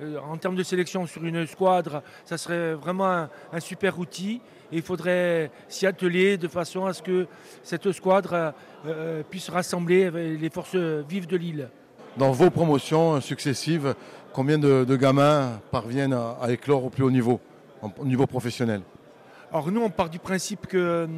en 0.00 0.36
termes 0.36 0.56
de 0.56 0.62
sélection 0.62 1.06
sur 1.06 1.24
une 1.24 1.46
squadre, 1.46 2.02
ça 2.24 2.38
serait 2.38 2.74
vraiment 2.74 3.28
un, 3.52 3.60
super 3.60 3.98
outil. 3.98 4.40
Et 4.70 4.76
il 4.76 4.82
faudrait 4.82 5.50
s'y 5.68 5.86
atteler 5.86 6.36
de 6.36 6.46
façon 6.46 6.86
à 6.86 6.92
ce 6.92 7.02
que 7.02 7.26
cette 7.62 7.90
squadre 7.92 8.34
euh, 8.34 8.50
euh, 8.86 9.22
puisse 9.28 9.48
rassembler 9.48 10.10
les 10.10 10.50
forces 10.50 10.76
vives 10.76 11.26
de 11.26 11.36
l'île. 11.36 11.70
Dans 12.16 12.32
vos 12.32 12.50
promotions 12.50 13.20
successives, 13.20 13.94
combien 14.32 14.58
de, 14.58 14.96
gamins 14.96 15.60
parviennent 15.70 16.12
à, 16.12 16.50
éclore 16.50 16.84
au 16.84 16.90
plus 16.90 17.02
haut 17.02 17.10
niveau, 17.10 17.40
au 17.82 18.04
niveau 18.04 18.26
professionnel? 18.26 18.82
Alors 19.50 19.70
nous, 19.70 19.80
on 19.80 19.88
part 19.88 20.10
du 20.10 20.18
principe 20.18 20.66
que, 20.66 21.08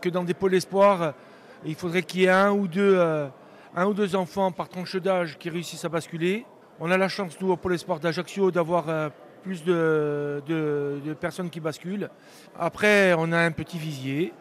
que 0.00 0.08
dans 0.10 0.24
des 0.24 0.34
pôles 0.34 0.54
espoirs, 0.54 1.14
il 1.64 1.74
faudrait 1.74 2.02
qu'il 2.02 2.20
y 2.20 2.24
ait 2.24 2.30
un 2.30 2.52
ou 2.52 2.68
deux, 2.68 3.00
un 3.74 3.86
ou 3.86 3.94
deux 3.94 4.14
enfants 4.14 4.52
par 4.52 4.68
tranche 4.68 4.96
d'âge 4.96 5.38
qui 5.38 5.48
réussissent 5.48 5.84
à 5.84 5.88
basculer. 5.88 6.44
On 6.82 6.90
a 6.90 6.96
la 6.96 7.08
chance, 7.08 7.38
nous, 7.42 7.50
au 7.50 7.56
Pôle 7.56 7.78
Sport 7.78 8.00
d'Ajaccio, 8.00 8.50
d'avoir 8.50 8.88
euh, 8.88 9.10
plus 9.42 9.62
de, 9.64 10.42
personnes 11.20 11.50
qui 11.50 11.60
basculent. 11.60 12.08
Après, 12.58 13.14
on 13.18 13.32
a 13.32 13.38
un 13.38 13.50
petit 13.50 13.76
visier. 13.76 14.32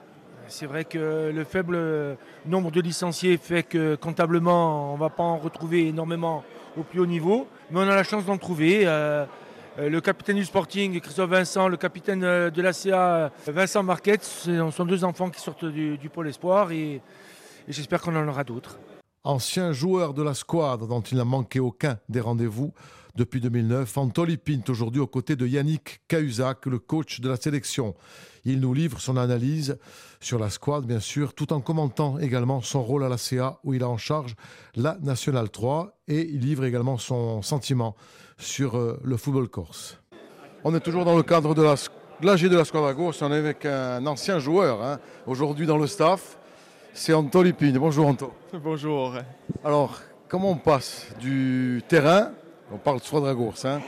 C'est 0.47 0.65
vrai 0.65 0.85
que 0.85 1.31
le 1.35 1.43
faible 1.43 1.77
nombre 2.45 2.71
de 2.71 2.79
licenciés 2.79 3.35
fait 3.35 3.63
que 3.63 3.95
comptablement, 3.95 4.93
on 4.93 4.95
ne 4.95 4.99
va 4.99 5.09
pas 5.09 5.23
en 5.23 5.37
retrouver 5.37 5.89
énormément 5.89 6.45
au 6.77 6.83
plus 6.83 7.01
haut 7.01 7.05
niveau. 7.05 7.45
Mais 7.71 7.79
on 7.79 7.89
a 7.89 7.95
la 7.95 8.03
chance 8.03 8.23
d'en 8.23 8.37
trouver. 8.37 8.83
Euh, 8.85 9.25
euh, 9.77 9.89
le 9.89 9.99
capitaine 9.99 10.37
du 10.37 10.45
Sporting, 10.45 10.97
Christophe 11.01 11.31
Vincent, 11.31 11.67
le 11.67 11.75
capitaine 11.75 12.21
de 12.21 12.61
l'ACA, 12.61 13.31
Vincent 13.47 13.83
Marquette, 13.83 14.23
ce 14.23 14.71
sont 14.71 14.85
deux 14.85 15.03
enfants 15.03 15.29
qui 15.29 15.41
sortent 15.41 15.65
du, 15.65 16.09
Pôle 16.11 16.29
Espoir 16.29 16.71
et 16.71 17.01
j'espère 17.67 18.01
qu'on 18.01 18.15
en 18.15 18.27
aura 18.27 18.45
d'autres 18.45 18.79
ancien 19.23 19.71
joueur 19.71 20.13
de 20.13 20.23
la 20.23 20.33
squadre 20.33 20.87
dont 20.87 21.01
il 21.01 21.17
n'a 21.17 21.25
manqué 21.25 21.59
aucun 21.59 21.97
des 22.09 22.21
rendez-vous 22.21 22.73
depuis 23.15 23.41
2009, 23.41 23.97
Antoli 23.97 24.37
Pint 24.37 24.61
aujourd'hui 24.69 25.01
aux 25.01 25.07
côtés 25.07 25.35
de 25.35 25.45
Yannick 25.45 26.01
Cahuzac, 26.07 26.65
le 26.67 26.79
coach 26.79 27.19
de 27.19 27.27
la 27.27 27.35
sélection. 27.35 27.95
Il 28.45 28.61
nous 28.61 28.73
livre 28.73 29.01
son 29.01 29.17
analyse 29.17 29.77
sur 30.21 30.39
la 30.39 30.49
squadre, 30.49 30.87
bien 30.87 31.01
sûr, 31.01 31.33
tout 31.33 31.51
en 31.51 31.59
commentant 31.59 32.17
également 32.19 32.61
son 32.61 32.81
rôle 32.81 33.03
à 33.03 33.09
la 33.09 33.17
CA 33.17 33.59
où 33.65 33.73
il 33.73 33.83
a 33.83 33.89
en 33.89 33.97
charge 33.97 34.35
la 34.75 34.97
Nationale 35.01 35.49
3 35.49 35.99
et 36.07 36.21
il 36.21 36.39
livre 36.39 36.63
également 36.63 36.97
son 36.97 37.41
sentiment 37.41 37.95
sur 38.37 38.77
euh, 38.77 38.97
le 39.03 39.17
football 39.17 39.49
corse. 39.49 39.97
On 40.63 40.73
est 40.73 40.79
toujours 40.79 41.03
dans 41.03 41.17
le 41.17 41.23
cadre 41.23 41.53
de 41.53 41.61
l'AG 41.61 42.41
de 42.47 42.55
la 42.55 42.63
squadre 42.63 42.87
à 42.87 42.93
gauche, 42.93 43.17
on 43.21 43.33
est 43.33 43.37
avec 43.37 43.65
un 43.65 44.05
ancien 44.05 44.39
joueur, 44.39 44.81
hein, 44.81 44.99
aujourd'hui 45.27 45.65
dans 45.65 45.77
le 45.77 45.87
staff, 45.87 46.38
c'est 46.99 47.13
Anto 47.13 47.41
Lipine. 47.41 47.77
Bonjour 47.77 48.07
Anto. 48.07 48.33
Bonjour. 48.61 49.13
Alors, 49.63 50.01
comment 50.27 50.51
on 50.51 50.57
passe 50.57 51.07
du 51.21 51.81
terrain, 51.87 52.33
on 52.73 52.77
parle 52.77 52.99
de 52.99 53.03
Squadra 53.03 53.31
hein, 53.31 53.81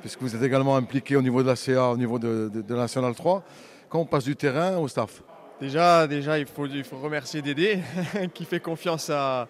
puisque 0.00 0.20
vous 0.20 0.34
êtes 0.34 0.42
également 0.42 0.74
impliqué 0.74 1.14
au 1.14 1.22
niveau 1.22 1.44
de 1.44 1.46
la 1.46 1.54
CA, 1.54 1.90
au 1.90 1.96
niveau 1.96 2.18
de, 2.18 2.50
la 2.68 2.76
National 2.76 3.14
3, 3.14 3.44
comment 3.88 4.02
on 4.02 4.06
passe 4.06 4.24
du 4.24 4.34
terrain 4.34 4.78
au 4.78 4.88
staff? 4.88 5.22
Déjà, 5.60 6.08
déjà 6.08 6.40
il, 6.40 6.46
faut, 6.46 6.66
il 6.66 6.82
faut 6.82 6.98
remercier 6.98 7.40
Dédé 7.40 7.78
qui 8.34 8.44
fait 8.44 8.58
confiance 8.58 9.10
à, 9.10 9.46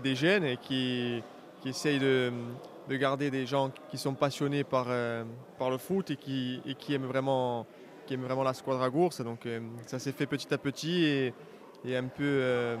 des 0.00 0.14
jeunes 0.14 0.44
et 0.44 0.56
qui, 0.56 1.24
qui 1.62 1.70
essaye 1.70 1.98
de, 1.98 2.30
garder 2.88 3.32
des 3.32 3.46
gens 3.46 3.72
qui 3.90 3.98
sont 3.98 4.14
passionnés 4.14 4.62
par, 4.62 4.86
euh, 4.90 5.24
par 5.58 5.70
le 5.70 5.78
foot 5.78 6.12
et 6.12 6.16
qui, 6.16 6.62
qui 6.78 6.94
aiment 6.94 7.06
vraiment 7.06 7.66
qui 8.06 8.14
aiment 8.14 8.24
vraiment 8.24 8.42
la 8.42 8.54
squadre 8.54 8.82
à 8.82 8.90
Donc 8.90 9.46
euh, 9.46 9.60
ça 9.86 10.00
s'est 10.00 10.10
fait 10.10 10.26
petit 10.26 10.52
à 10.52 10.58
petit 10.58 11.04
et 11.04 11.34
et 11.84 11.96
un 11.96 12.04
peu, 12.04 12.24
euh, 12.24 12.76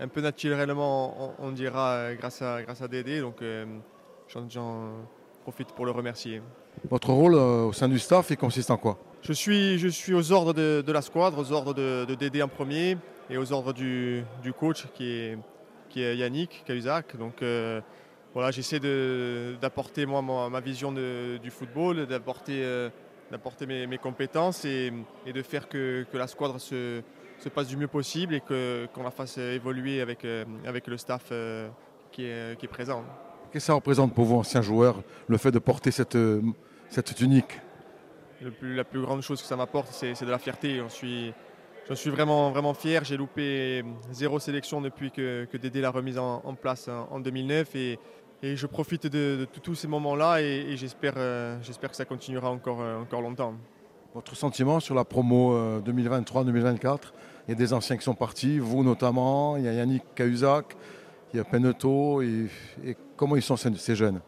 un 0.00 0.08
peu 0.08 0.20
naturellement, 0.20 1.34
on, 1.38 1.52
dira, 1.52 1.92
euh, 1.92 2.14
grâce 2.14 2.42
à, 2.42 2.62
grâce 2.62 2.82
à 2.82 2.88
Dédé. 2.88 3.20
Donc 3.20 3.42
euh, 3.42 3.64
j'en 4.28 4.92
profite 5.42 5.68
pour 5.72 5.86
le 5.86 5.92
remercier. 5.92 6.42
Votre 6.88 7.10
rôle 7.10 7.34
au 7.34 7.72
sein 7.72 7.88
du 7.88 7.98
staff, 7.98 8.30
il 8.30 8.36
consiste 8.36 8.70
en 8.70 8.76
quoi? 8.76 8.98
Je 9.22 9.32
suis, 9.32 9.78
je 9.78 9.88
suis 9.88 10.14
aux 10.14 10.32
ordres 10.32 10.54
de, 10.54 10.92
la 10.92 11.02
squadre, 11.02 11.38
aux 11.38 11.52
ordres 11.52 11.74
de, 11.74 12.14
Dédé 12.14 12.42
en 12.42 12.48
premier 12.48 12.96
et 13.28 13.36
aux 13.36 13.52
ordres 13.52 13.72
du, 13.72 14.24
du 14.42 14.52
coach 14.52 14.86
qui 14.94 15.10
est, 15.10 15.38
qui 15.88 16.02
est 16.02 16.16
Yannick 16.16 16.64
Cahuzac. 16.64 17.16
Donc 17.16 17.44
voilà, 18.32 18.50
j'essaie 18.50 18.80
d'apporter 19.60 20.06
moi 20.06 20.22
ma, 20.22 20.60
vision 20.60 20.92
du 20.92 21.50
football, 21.50 22.06
d'apporter 22.06 22.64
d'apporter 23.30 23.64
mes, 23.64 23.86
mes, 23.86 23.98
compétences 23.98 24.64
et, 24.64 24.92
et, 25.24 25.32
de 25.32 25.42
faire 25.42 25.68
que, 25.68 26.04
que 26.10 26.18
la 26.18 26.26
squadre 26.26 26.58
se, 26.58 27.00
se 27.40 27.48
passe 27.48 27.68
du 27.68 27.76
mieux 27.76 27.88
possible 27.88 28.34
et 28.34 28.40
qu'on 28.40 29.02
la 29.02 29.10
fasse 29.10 29.38
évoluer 29.38 30.00
avec, 30.00 30.24
euh, 30.24 30.44
avec 30.66 30.86
le 30.86 30.96
staff 30.96 31.28
euh, 31.32 31.68
qui 32.12 32.24
est, 32.24 32.58
qui 32.58 32.66
est 32.66 32.68
présent. 32.68 33.04
Qu'est-ce 33.52 33.64
que 33.64 33.66
ça 33.66 33.74
représente 33.74 34.14
pour 34.14 34.24
vous, 34.24 34.36
ancien 34.36 34.62
joueur, 34.62 35.02
le 35.26 35.36
fait 35.36 35.50
de 35.50 35.58
porter 35.58 35.90
cette, 35.90 36.16
cette 36.88 37.14
tunique? 37.14 37.60
Le 38.40 38.50
plus, 38.50 38.74
La 38.74 38.84
plus 38.84 39.00
grande 39.00 39.22
chose 39.22 39.40
que 39.42 39.46
ça 39.46 39.56
m'apporte, 39.56 39.88
c'est 39.90 40.24
de 40.24 40.30
la 40.30 40.38
fierté. 40.38 40.76
J'en 40.78 40.88
suis, 40.88 41.32
suis 41.94 42.10
vraiment, 42.10 42.52
vraiment 42.52 42.74
fier. 42.74 43.04
J'ai 43.04 43.16
loupé 43.16 43.84
zéro 44.12 44.38
sélection 44.38 44.80
depuis 44.80 45.10
que, 45.10 45.46
que 45.50 45.56
Dédé 45.56 45.80
l'a 45.80 45.90
remise 45.90 46.18
en, 46.18 46.54
place 46.54 46.88
en, 46.88 47.18
2009 47.18 47.74
et, 47.74 47.98
et, 48.42 48.56
je 48.56 48.66
profite 48.66 49.08
de, 49.08 49.46
tous 49.62 49.74
ces 49.74 49.88
moments-là 49.88 50.40
et, 50.42 50.76
j'espère 50.76 51.14
euh, 51.16 51.58
j'espère 51.60 51.90
que 51.90 51.96
ça 51.96 52.04
continuera 52.04 52.50
encore, 52.50 52.80
encore 52.80 53.20
longtemps. 53.20 53.56
Votre 54.12 54.34
sentiment 54.34 54.80
sur 54.80 54.96
la 54.96 55.04
promo 55.04 55.80
2023-2024 55.80 56.98
Il 57.46 57.50
y 57.50 57.52
a 57.52 57.54
des 57.54 57.72
anciens 57.72 57.96
qui 57.96 58.02
sont 58.02 58.16
partis, 58.16 58.58
vous 58.58 58.82
notamment, 58.82 59.56
il 59.56 59.64
y 59.64 59.68
a 59.68 59.72
Yannick 59.72 60.02
Cahuzac, 60.16 60.76
il 61.32 61.36
y 61.36 61.40
a 61.40 61.44
Peneto. 61.44 62.20
Et, 62.20 62.48
comment 63.16 63.36
ils 63.36 63.42
sont 63.42 63.56
ces 63.56 63.94
jeunes? 63.94 64.20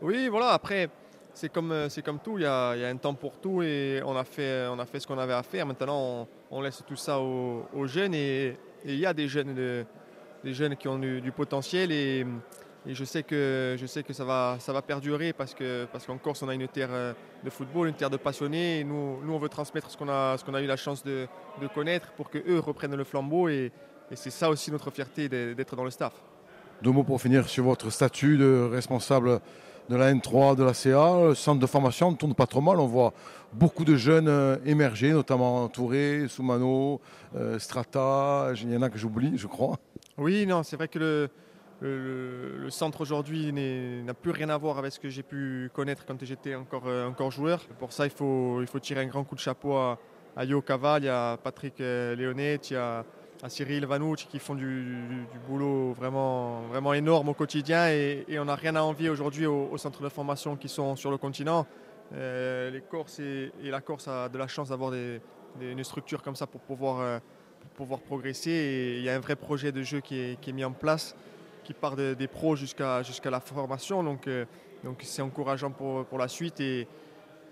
Oui, 0.00 0.26
voilà, 0.26 0.50
après, 0.50 0.90
c'est 1.34 1.50
comme, 1.50 1.72
comme 2.04 2.18
tout, 2.18 2.38
il 2.38 2.42
y, 2.42 2.46
a, 2.46 2.70
un 2.70 2.96
temps 2.96 3.14
pour 3.14 3.38
tout 3.38 3.62
et 3.62 4.02
on 4.04 4.16
a 4.16 4.24
fait, 4.24 4.68
ce 4.98 5.06
qu'on 5.06 5.18
avait 5.18 5.32
à 5.32 5.44
faire. 5.44 5.66
Maintenant, 5.66 6.26
on, 6.50 6.60
laisse 6.60 6.82
tout 6.84 6.96
ça 6.96 7.20
aux, 7.20 7.86
jeunes 7.86 8.14
et, 8.14 8.56
il 8.84 8.98
y 8.98 9.06
a 9.06 9.14
des 9.14 9.28
jeunes, 9.28 9.54
des 10.42 10.54
jeunes 10.54 10.76
qui 10.76 10.88
ont 10.88 10.98
du, 10.98 11.32
potentiel 11.34 11.92
je 12.86 13.04
sais 13.04 13.22
que, 13.22 13.76
je 13.78 13.86
sais 13.86 14.02
que 14.02 14.12
ça, 14.12 14.24
va, 14.24 14.56
ça 14.58 14.72
va 14.72 14.82
perdurer 14.82 15.32
parce, 15.32 15.54
que, 15.54 15.86
parce 15.92 16.06
qu'en 16.06 16.18
Corse, 16.18 16.42
on 16.42 16.48
a 16.48 16.54
une 16.54 16.66
terre 16.68 17.14
de 17.44 17.50
football, 17.50 17.88
une 17.88 17.94
terre 17.94 18.10
de 18.10 18.16
passionnés. 18.16 18.80
Et 18.80 18.84
nous, 18.84 19.22
nous, 19.22 19.32
on 19.32 19.38
veut 19.38 19.48
transmettre 19.48 19.90
ce 19.90 19.96
qu'on 19.96 20.08
a, 20.08 20.36
qu'on 20.44 20.54
a 20.54 20.60
eu 20.60 20.66
la 20.66 20.76
chance 20.76 21.04
de, 21.04 21.28
connaître 21.74 22.12
pour 22.12 22.28
qu'eux 22.30 22.58
reprennent 22.58 22.96
le 22.96 23.04
flambeau 23.04 23.48
et, 23.48 23.70
et 24.10 24.16
c'est 24.16 24.30
ça 24.30 24.50
aussi 24.50 24.70
notre 24.70 24.90
fierté 24.90 25.28
d'être 25.28 25.76
dans 25.76 25.84
le 25.84 25.90
staff. 25.90 26.12
Deux 26.82 26.90
mots 26.90 27.04
pour 27.04 27.20
finir 27.20 27.48
sur 27.48 27.64
votre 27.64 27.90
statut 27.90 28.36
de 28.36 28.68
responsable 28.70 29.40
de 29.88 29.96
la 29.96 30.12
N3, 30.12 30.56
de 30.56 30.64
la 30.64 30.74
CA. 30.74 31.28
Le 31.28 31.34
centre 31.34 31.60
de 31.60 31.66
formation 31.66 32.10
ne 32.10 32.16
tourne 32.16 32.34
pas 32.34 32.46
trop 32.46 32.60
mal. 32.60 32.80
On 32.80 32.86
voit 32.86 33.12
beaucoup 33.52 33.84
de 33.84 33.96
jeunes 33.96 34.28
euh, 34.28 34.56
émerger, 34.64 35.12
notamment 35.12 35.68
Touré, 35.68 36.26
Soumano, 36.28 37.00
euh, 37.36 37.58
Strata. 37.58 38.52
Il 38.60 38.72
y 38.72 38.76
en 38.76 38.82
a 38.82 38.90
que 38.90 38.98
j'oublie, 38.98 39.36
je 39.36 39.46
crois. 39.46 39.78
Oui, 40.18 40.46
non, 40.46 40.62
c'est 40.62 40.76
vrai 40.76 40.88
que 40.88 40.98
le, 40.98 41.30
le, 41.82 42.70
centre 42.70 43.00
aujourd'hui 43.00 43.52
n'a 43.52 44.14
plus 44.14 44.30
rien 44.30 44.48
à 44.48 44.56
voir 44.56 44.78
avec 44.78 44.92
ce 44.92 45.00
que 45.00 45.08
j'ai 45.08 45.22
pu 45.22 45.70
connaître 45.74 46.06
quand 46.06 46.24
j'étais 46.24 46.54
encore, 46.54 46.84
euh, 46.86 47.30
joueur. 47.30 47.60
Pour 47.78 47.92
ça, 47.92 48.06
il 48.06 48.10
faut, 48.10 48.64
tirer 48.80 49.02
un 49.02 49.06
grand 49.06 49.24
coup 49.24 49.34
de 49.34 49.40
chapeau 49.40 49.76
à, 49.76 49.98
Yo 50.44 50.62
Caval, 50.62 51.06
à 51.08 51.38
Patrick 51.42 51.78
y 51.78 52.74
a 52.74 53.04
à 53.42 53.48
Cyril 53.48 53.86
Vanouch 53.86 54.28
qui 54.28 54.38
font 54.38 54.54
du, 54.54 55.26
boulot 55.48 55.92
vraiment, 55.92 56.94
énorme 56.94 57.30
au 57.30 57.34
quotidien 57.34 57.88
et, 57.88 58.24
on 58.38 58.44
n'a 58.44 58.54
rien 58.54 58.76
à 58.76 58.82
envier 58.82 59.10
aujourd'hui 59.10 59.46
aux, 59.46 59.76
centres 59.76 60.02
de 60.02 60.08
formation 60.08 60.56
qui 60.56 60.68
sont 60.68 60.94
sur 60.94 61.10
le 61.10 61.18
continent. 61.18 61.66
Euh, 62.14 62.70
les 62.70 62.82
Corses 62.82 63.18
et, 63.18 63.50
la 63.64 63.80
Corse 63.80 64.06
a 64.06 64.28
de 64.28 64.38
la 64.38 64.46
chance 64.46 64.68
d'avoir 64.68 64.92
une 65.60 65.84
structure 65.84 66.22
comme 66.22 66.36
ça 66.36 66.46
pour 66.46 66.60
pouvoir, 66.60 67.00
euh, 67.00 67.18
pouvoir 67.74 68.00
progresser 68.00 68.50
et 68.50 68.98
il 68.98 69.02
y 69.02 69.08
a 69.08 69.16
un 69.16 69.20
vrai 69.20 69.34
projet 69.34 69.72
de 69.72 69.82
jeu 69.82 70.00
qui 70.00 70.20
est, 70.20 70.52
mis 70.52 70.64
en 70.64 70.72
place 70.72 71.16
qui 71.62 71.74
part 71.74 71.96
des 71.96 72.28
pros 72.28 72.56
jusqu'à 72.56 73.02
jusqu'à 73.02 73.30
la 73.30 73.40
formation 73.40 74.02
donc 74.02 74.26
euh, 74.26 74.44
donc 74.84 75.00
c'est 75.02 75.22
encourageant 75.22 75.70
pour, 75.70 76.04
pour 76.06 76.18
la 76.18 76.28
suite 76.28 76.60
et, 76.60 76.88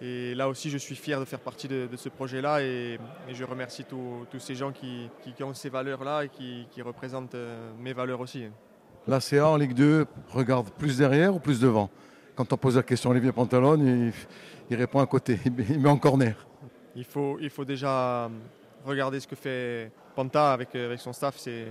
et 0.03 0.35
là 0.35 0.49
aussi, 0.49 0.71
je 0.71 0.79
suis 0.79 0.97
fier 0.97 1.21
de 1.21 1.27
faire 1.27 1.41
partie 1.41 1.69
de, 1.69 1.89
ce 1.95 2.09
projet-là 2.09 2.63
et, 2.63 2.99
je 3.31 3.45
remercie 3.45 3.85
tous 3.85 4.39
ces 4.39 4.55
gens 4.55 4.73
qui, 4.73 5.11
ont 5.43 5.53
ces 5.53 5.69
valeurs-là 5.69 6.25
et 6.25 6.29
qui, 6.29 6.83
représentent 6.83 7.35
euh, 7.35 7.71
mes 7.79 7.93
valeurs 7.93 8.21
aussi. 8.21 8.45
La 9.07 9.21
CA 9.21 9.49
en 9.49 9.57
Ligue 9.57 9.75
2 9.75 10.07
regarde 10.31 10.71
plus 10.71 10.99
derrière 10.99 11.35
ou 11.35 11.39
plus 11.39 11.61
devant? 11.61 11.91
Quand 12.35 12.51
on 12.53 12.57
pose 12.57 12.77
la 12.77 12.83
question 12.83 13.11
à 13.11 13.13
Olivier 13.13 13.33
Pantalone, 13.33 14.13
il, 14.71 14.77
répond 14.77 15.01
à 15.01 15.07
côté, 15.07 15.39
il 15.45 15.81
met 15.81 15.89
en 15.89 15.99
corner. 15.99 16.35
Il 16.97 17.05
faut, 17.05 17.39
il 17.39 17.51
faut 17.51 17.67
déjà 17.67 18.31
regarder 18.87 19.21
ce 19.21 19.29
que 19.29 19.37
fait 19.37 19.93
Panta 20.15 20.53
avec, 20.53 20.75
avec 20.75 20.99
son 20.99 21.13
staff. 21.13 21.37
C'est, 21.37 21.67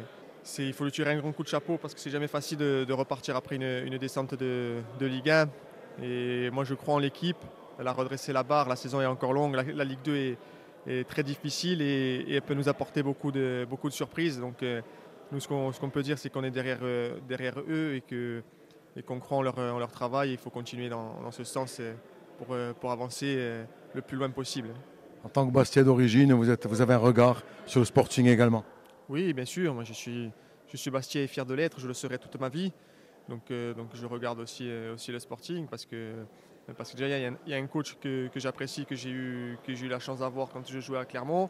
il 0.57 0.73
faut 0.73 0.83
lui 0.83 0.91
tirer 0.91 1.11
un 1.11 1.17
grand 1.17 1.31
coup 1.31 1.43
de 1.43 1.47
chapeau 1.47 1.77
parce 1.77 1.93
que 1.93 1.99
c'est 1.99 2.09
jamais 2.09 2.27
facile 2.27 2.57
de, 2.57 2.93
repartir 2.93 3.35
après 3.35 3.55
une, 3.55 3.97
descente 3.97 4.35
de, 4.35 4.81
Ligue 4.99 5.29
1. 5.29 5.49
Et 6.01 6.49
moi, 6.51 6.63
je 6.63 6.73
crois 6.73 6.95
en 6.95 6.99
l'équipe 6.99 7.43
elle 7.79 7.87
a 7.87 7.93
redressé 7.93 8.33
la 8.33 8.43
barre. 8.43 8.67
La 8.67 8.75
saison 8.75 9.01
est 9.01 9.05
encore 9.05 9.33
longue. 9.33 9.55
La, 9.55 9.83
Ligue 9.83 9.99
2 10.03 10.35
est, 10.87 11.07
très 11.07 11.23
difficile 11.23 11.81
et, 11.81 12.25
elle 12.29 12.41
peut 12.41 12.53
nous 12.53 12.67
apporter 12.67 13.01
beaucoup 13.01 13.31
de, 13.31 13.65
surprises. 13.89 14.39
Donc, 14.39 14.61
euh, 14.61 14.81
nous, 15.31 15.39
ce 15.39 15.47
qu'on 15.47 15.89
peut 15.89 16.03
dire, 16.03 16.19
c'est 16.19 16.29
qu'on 16.29 16.43
est 16.43 16.51
derrière, 16.51 16.79
euh, 16.83 17.17
eux 17.69 18.01
et 18.95 19.03
qu'on 19.03 19.19
croit 19.19 19.37
en 19.37 19.41
leur, 19.41 19.91
travail. 19.91 20.31
Il 20.31 20.37
faut 20.37 20.49
continuer 20.49 20.89
dans, 20.89 21.31
ce 21.31 21.43
sens 21.43 21.79
euh, 21.79 22.73
pour, 22.73 22.91
avancer 22.91 23.63
le 23.93 24.01
plus 24.01 24.17
loin 24.17 24.29
possible. 24.29 24.69
En 25.23 25.29
tant 25.29 25.47
que 25.47 25.51
Bastia 25.51 25.83
d'origine, 25.83 26.33
vous 26.33 26.81
avez 26.81 26.93
un 26.93 26.97
regard 26.97 27.43
sur 27.65 27.79
le 27.79 27.85
sporting 27.85 28.27
également 28.27 28.65
Oui, 29.09 29.33
bien 29.33 29.45
sûr. 29.45 29.73
Moi, 29.73 29.83
je 29.83 29.93
suis, 29.93 30.31
je 30.71 30.89
Bastia 30.89 31.21
et 31.21 31.27
fier 31.27 31.45
de 31.45 31.53
l'être. 31.53 31.79
Je 31.79 31.87
le 31.87 31.93
serai 31.93 32.17
toute 32.17 32.39
ma 32.39 32.49
vie. 32.49 32.71
Donc, 33.27 33.51
donc 33.51 33.89
je 33.93 34.05
regarde 34.05 34.39
aussi, 34.39 34.71
aussi 34.91 35.11
le 35.11 35.19
sporting 35.19 35.67
parce 35.67 35.85
que 35.85 36.13
parce 36.77 36.91
que 36.91 36.97
déjà, 36.97 37.17
il 37.17 37.37
y, 37.47 37.53
a 37.53 37.57
un 37.57 37.67
coach 37.67 37.97
que, 37.99 38.29
j'apprécie, 38.35 38.85
que 38.85 38.95
j'ai 38.95 39.09
eu, 39.09 39.57
eu 39.67 39.87
la 39.87 39.99
chance 39.99 40.19
d'avoir 40.19 40.49
quand 40.49 40.67
je 40.67 40.79
jouais 40.79 40.97
à 40.97 41.05
Clermont, 41.05 41.47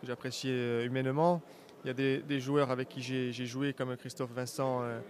que 0.00 0.06
j'appréciais 0.06 0.52
euh, 0.52 0.86
humainement. 0.86 1.42
Il 1.84 1.88
y 1.88 1.90
a 1.90 1.94
des, 1.94 2.40
joueurs 2.40 2.70
avec 2.70 2.88
qui 2.88 3.02
j'ai 3.02 3.46
joué, 3.46 3.72
comme 3.72 3.96
Christophe 3.96 4.30
Vincent, 4.30 4.82
euh, 4.82 5.00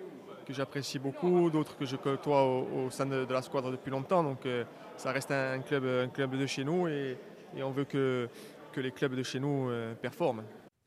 que 0.46 0.54
j'apprécie 0.54 0.98
beaucoup, 0.98 1.50
d'autres 1.50 1.76
que 1.76 1.84
je 1.84 1.96
côtoie 1.96 2.44
au, 2.44 2.88
sein 2.90 3.06
de, 3.06 3.26
la 3.30 3.42
squadre 3.42 3.70
depuis 3.70 3.90
longtemps. 3.90 4.22
Donc 4.22 4.46
euh, 4.46 4.64
ça 4.96 5.12
reste 5.12 5.30
un, 5.30 5.60
club, 5.60 5.84
un 5.84 6.08
club 6.08 6.36
de 6.36 6.46
chez 6.46 6.64
nous 6.64 6.88
et, 6.88 7.16
on 7.62 7.70
veut 7.70 7.84
que 7.84 8.28
les 8.76 8.90
clubs 8.90 9.14
de 9.14 9.22
chez 9.22 9.38
nous 9.38 9.70
performent. 10.00 10.42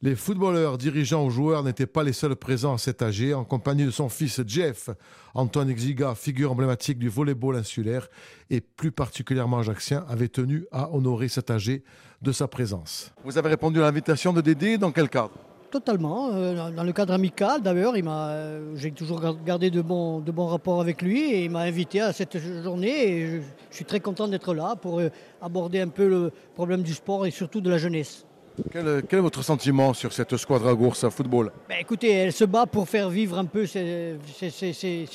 Les 0.05 0.13
footballeurs, 0.13 0.77
dirigeants 0.77 1.25
ou 1.25 1.31
joueurs 1.31 1.63
n'étaient 1.63 1.87
pas 1.87 2.03
les 2.03 2.13
seuls 2.13 2.35
présents 2.35 2.75
à 2.75 2.77
cet 2.77 3.01
AG. 3.01 3.33
En 3.33 3.43
compagnie 3.43 3.85
de 3.85 3.89
son 3.89 4.07
fils 4.07 4.39
Jeff, 4.45 4.91
Antoine 5.33 5.67
Exiga, 5.67 6.13
figure 6.13 6.51
emblématique 6.51 6.99
du 6.99 7.09
volleyball 7.09 7.55
insulaire 7.55 8.07
et 8.51 8.61
plus 8.61 8.91
particulièrement 8.91 9.57
ajaxien, 9.57 10.05
avait 10.07 10.27
tenu 10.27 10.67
à 10.71 10.93
honorer 10.93 11.27
cet 11.27 11.49
AG 11.49 11.81
de 12.21 12.31
sa 12.31 12.47
présence. 12.47 13.11
Vous 13.23 13.35
avez 13.39 13.49
répondu 13.49 13.79
à 13.79 13.85
l'invitation 13.85 14.31
de 14.31 14.41
Dédé 14.41 14.77
dans 14.77 14.91
quel 14.91 15.09
cadre? 15.09 15.33
Totalement, 15.71 16.29
euh, 16.33 16.69
dans 16.69 16.83
le 16.83 16.93
cadre 16.93 17.13
amical. 17.13 17.63
D'ailleurs, 17.63 17.95
euh, 17.97 18.75
j'ai 18.75 18.91
toujours 18.91 19.19
gardé 19.43 19.71
de 19.71 19.81
bons, 19.81 20.19
de 20.19 20.31
bons 20.31 20.45
rapports 20.45 20.81
avec 20.81 21.01
lui 21.01 21.31
et 21.33 21.45
il 21.45 21.49
m'a 21.49 21.61
invité 21.61 22.01
à 22.01 22.13
cette 22.13 22.37
journée 22.37 23.07
et 23.07 23.27
je, 23.27 23.37
je 23.71 23.75
suis 23.75 23.85
très 23.85 24.01
content 24.01 24.27
d'être 24.27 24.53
là 24.53 24.75
pour 24.75 24.99
euh, 24.99 25.09
aborder 25.41 25.79
un 25.79 25.89
peu 25.89 26.07
le 26.07 26.31
problème 26.53 26.83
du 26.83 26.93
sport 26.93 27.25
et 27.25 27.31
surtout 27.31 27.59
de 27.59 27.71
la 27.71 27.79
jeunesse. 27.79 28.24
Quel, 28.71 28.87
est 28.87 29.15
votre 29.15 29.43
sentiment 29.43 29.93
sur 29.93 30.13
cette 30.13 30.37
squadra 30.37 30.71
à 30.71 31.09
football? 31.09 31.51
Ben, 31.67 31.77
Écoutez, 31.79 32.11
elle 32.11 32.31
se 32.33 32.45
bat 32.45 32.65
pour 32.65 32.87
faire 32.87 33.09
vivre 33.09 33.37
un 33.37 33.45
peu 33.45 33.65
ces, 33.65 34.17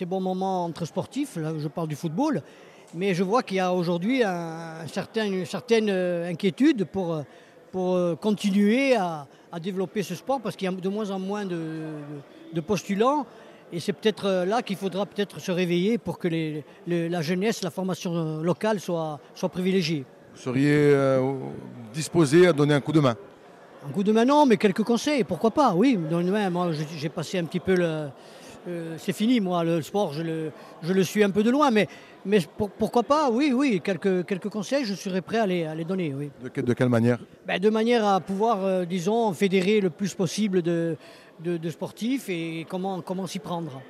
bons 0.06 0.20
moments 0.20 0.64
entre 0.64 0.84
sportifs. 0.84 1.36
Là, 1.36 1.52
je 1.58 1.68
parle 1.68 1.88
du 1.88 1.96
football. 1.96 2.42
Mais 2.94 3.14
je 3.14 3.22
vois 3.22 3.42
qu'il 3.42 3.56
y 3.56 3.60
a 3.60 3.72
aujourd'hui 3.72 4.22
un, 4.24 4.86
certain, 4.88 5.24
une 5.26 5.46
certaine 5.46 5.88
euh, 5.88 6.28
inquiétude 6.28 6.84
pour, 6.84 7.14
euh, 7.14 7.22
pour 7.70 7.94
euh, 7.94 8.16
continuer 8.16 8.96
à, 8.96 9.26
développer 9.60 10.02
ce 10.02 10.14
sport 10.14 10.40
parce 10.40 10.54
qu'il 10.54 10.70
y 10.70 10.72
a 10.72 10.76
de 10.76 10.88
moins 10.88 11.10
en 11.10 11.18
moins 11.18 11.44
de, 11.44 12.60
postulants. 12.66 13.26
Et 13.72 13.80
c'est 13.80 13.92
peut-être 13.92 14.44
là 14.44 14.62
qu'il 14.62 14.76
faudra 14.76 15.06
peut-être 15.06 15.40
se 15.40 15.50
réveiller 15.50 15.98
pour 15.98 16.18
que 16.18 16.28
la 16.86 17.22
jeunesse, 17.22 17.62
la 17.62 17.70
formation 17.70 18.42
locale 18.42 18.80
soit, 18.80 19.18
soit 19.34 19.48
privilégiée. 19.48 20.04
Seriez 20.42 20.94
disposé 21.92 22.46
à 22.46 22.52
donner 22.52 22.74
un 22.74 22.80
coup 22.80 22.92
de 22.92 23.00
main 23.00 23.16
un 23.86 23.92
coup 23.92 24.02
de 24.02 24.12
main, 24.12 24.24
non, 24.24 24.46
mais 24.46 24.56
quelques 24.56 24.82
conseils, 24.82 25.24
pourquoi 25.24 25.50
pas, 25.50 25.72
oui. 25.74 25.98
moi, 26.50 26.70
j'ai 26.98 27.08
passé 27.08 27.38
un 27.38 27.44
petit 27.44 27.60
peu 27.60 27.74
le. 27.74 28.08
Euh, 28.68 28.96
c'est 28.98 29.14
fini, 29.14 29.40
moi, 29.40 29.64
le 29.64 29.80
sport, 29.80 30.12
je 30.12 30.20
le, 30.20 30.52
je 30.82 30.92
le 30.92 31.02
suis 31.02 31.24
un 31.24 31.30
peu 31.30 31.42
de 31.42 31.48
loin, 31.50 31.70
mais, 31.70 31.88
mais 32.26 32.40
pourquoi 32.78 33.02
pas, 33.02 33.30
oui, 33.30 33.54
oui, 33.54 33.80
quelques, 33.82 34.26
quelques 34.26 34.50
conseils, 34.50 34.84
je 34.84 34.92
serais 34.92 35.22
prêt 35.22 35.38
à 35.38 35.46
les, 35.46 35.64
à 35.64 35.74
les 35.74 35.84
donner, 35.84 36.12
oui. 36.14 36.30
De, 36.42 36.60
de 36.60 36.72
quelle 36.74 36.90
manière? 36.90 37.18
Ben, 37.46 37.58
De 37.58 37.70
manière 37.70 38.04
à 38.04 38.20
pouvoir, 38.20 38.62
euh, 38.62 38.84
disons, 38.84 39.32
fédérer 39.32 39.80
le 39.80 39.88
plus 39.88 40.12
possible 40.12 40.60
de, 40.60 40.98
de, 41.42 41.70
sportifs 41.70 42.28
et 42.28 42.66
comment, 42.68 43.00
comment 43.00 43.26
s'y 43.26 43.38
prendre. 43.38 43.80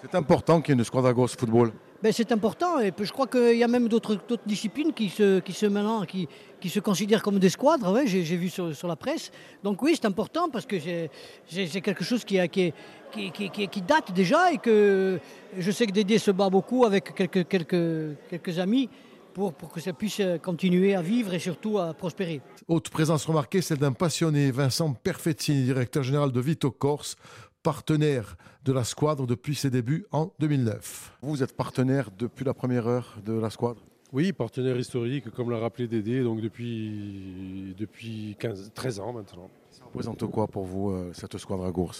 C'est 0.00 0.14
important 0.14 0.60
qu'il 0.60 0.74
y 0.74 0.76
ait 0.76 0.78
une 0.78 0.84
squad 0.84 1.06
à 1.06 1.12
gauche 1.12 1.36
football 1.36 1.72
ben, 2.02 2.12
c'est 2.12 2.32
important. 2.32 2.80
Et 2.80 2.92
je 2.98 3.12
crois 3.12 3.26
qu'il 3.26 3.56
y 3.56 3.64
a 3.64 3.68
même 3.68 3.88
d'autres 3.88 4.18
disciplines 4.46 4.92
qui 4.92 5.08
se, 5.10 5.40
qui 5.40 5.52
se, 5.52 5.66
maintenant, 5.66 6.04
qui, 6.04 6.28
qui 6.60 6.70
se 6.70 6.80
considèrent 6.80 7.22
comme 7.22 7.38
des 7.38 7.50
squadres. 7.50 7.92
Ouais, 7.92 8.06
j'ai 8.06 8.22
vu 8.22 8.48
sur, 8.48 8.74
sur, 8.74 8.88
la 8.88 8.96
presse. 8.96 9.30
Donc 9.62 9.82
oui, 9.82 9.92
c'est 9.94 10.06
important 10.06 10.48
parce 10.48 10.66
que 10.66 10.76
c'est 11.48 11.80
quelque 11.80 12.04
chose 12.04 12.24
qui, 12.24 12.38
qui, 12.48 12.72
qui, 13.68 13.82
date 13.82 14.12
déjà 14.12 14.52
et 14.52 14.58
que 14.58 15.18
je 15.58 15.70
sais 15.70 15.86
que 15.86 15.92
Dédé 15.92 16.18
se 16.18 16.30
bat 16.30 16.48
beaucoup 16.48 16.84
avec 16.84 17.14
quelques, 17.14 17.46
quelques, 17.46 18.16
quelques 18.28 18.58
amis. 18.58 18.88
Pour, 19.32 19.54
pour, 19.54 19.70
que 19.70 19.80
ça 19.80 19.92
puisse 19.92 20.20
continuer 20.42 20.96
à 20.96 21.02
vivre 21.02 21.32
et 21.32 21.38
surtout 21.38 21.78
à 21.78 21.94
prospérer. 21.94 22.40
Autre 22.66 22.90
présence 22.90 23.24
remarquée, 23.24 23.62
celle 23.62 23.78
d'un 23.78 23.92
passionné, 23.92 24.50
Vincent 24.50 24.92
Perfettini, 24.92 25.62
directeur 25.62 26.02
général 26.02 26.32
de 26.32 26.40
Vito 26.40 26.72
Corse, 26.72 27.16
partenaire 27.62 28.36
de 28.64 28.72
la 28.72 28.84
squadre 28.84 29.26
depuis 29.26 29.54
ses 29.54 29.70
débuts 29.70 30.06
en 30.12 30.32
2009. 30.38 31.18
Vous 31.22 31.42
êtes 31.42 31.56
partenaire 31.56 32.10
depuis 32.16 32.44
la 32.44 32.54
première 32.54 32.86
heure 32.86 33.16
de 33.24 33.32
la 33.32 33.50
squadre? 33.50 33.82
Oui, 34.12 34.32
partenaire 34.32 34.76
historique, 34.78 35.30
comme 35.30 35.50
l'a 35.50 35.58
rappelé 35.58 35.86
Dédé, 35.86 36.22
donc 36.22 36.40
depuis, 36.40 37.74
depuis 37.78 38.36
15, 38.40 38.72
13 38.74 39.00
ans 39.00 39.12
maintenant. 39.12 39.50
Ça 39.70 39.84
représente 39.84 40.26
quoi 40.30 40.48
pour 40.48 40.64
vous, 40.64 40.90
euh, 40.90 41.12
cette 41.12 41.38
squadre 41.38 41.64
à 41.64 41.70
Gours 41.70 41.94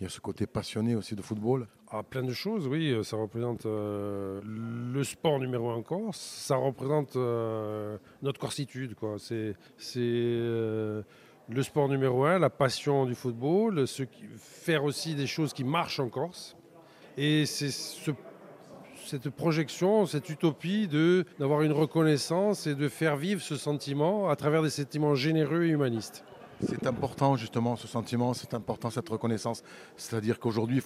il 0.00 0.04
y 0.04 0.06
a 0.06 0.10
ce 0.10 0.20
côté 0.20 0.46
passionné 0.46 0.94
aussi 0.94 1.14
de 1.14 1.22
football? 1.22 1.66
Ah, 1.90 2.02
plein 2.02 2.22
de 2.22 2.32
choses, 2.32 2.68
oui. 2.68 2.94
Ça 3.02 3.16
représente 3.16 3.64
euh, 3.64 4.40
le 4.44 5.04
sport 5.04 5.38
numéro 5.38 5.70
un 5.70 5.76
en 5.76 5.82
Corse. 5.82 6.18
Ça 6.18 6.56
représente 6.56 7.16
euh, 7.16 7.96
notre 8.20 8.38
corsitude. 8.38 8.94
Quoi. 8.94 9.16
C'est, 9.18 9.54
le 11.48 11.62
sport 11.62 11.88
numéro 11.88 12.24
un, 12.24 12.38
la 12.38 12.50
passion 12.50 13.06
du 13.06 13.14
football, 13.14 13.86
faire 14.38 14.84
aussi 14.84 15.14
des 15.14 15.26
choses 15.26 15.52
qui 15.52 15.64
marchent 15.64 16.00
en 16.00 16.08
Corse. 16.08 16.56
Et 17.16 17.46
c'est 17.46 17.70
ce, 17.70 18.10
cette 19.06 19.30
projection, 19.30 20.06
cette 20.06 20.28
utopie 20.28 20.88
d'avoir 21.38 21.62
une 21.62 21.72
reconnaissance 21.72 22.66
et 22.66 22.74
de 22.74 22.88
faire 22.88 23.16
vivre 23.16 23.40
ce 23.40 23.56
sentiment 23.56 24.28
à 24.28 24.36
travers 24.36 24.62
des 24.62 24.70
sentiments 24.70 25.14
généreux 25.14 25.64
et 25.64 25.68
humanistes. 25.68 26.24
C'est 26.62 26.86
important 26.86 27.36
justement 27.36 27.76
ce 27.76 27.86
sentiment, 27.86 28.34
c'est 28.34 28.54
important 28.54 28.90
cette 28.90 29.08
reconnaissance. 29.08 29.62
C'est-à-dire 29.96 30.40
qu'aujourd'hui, 30.40 30.82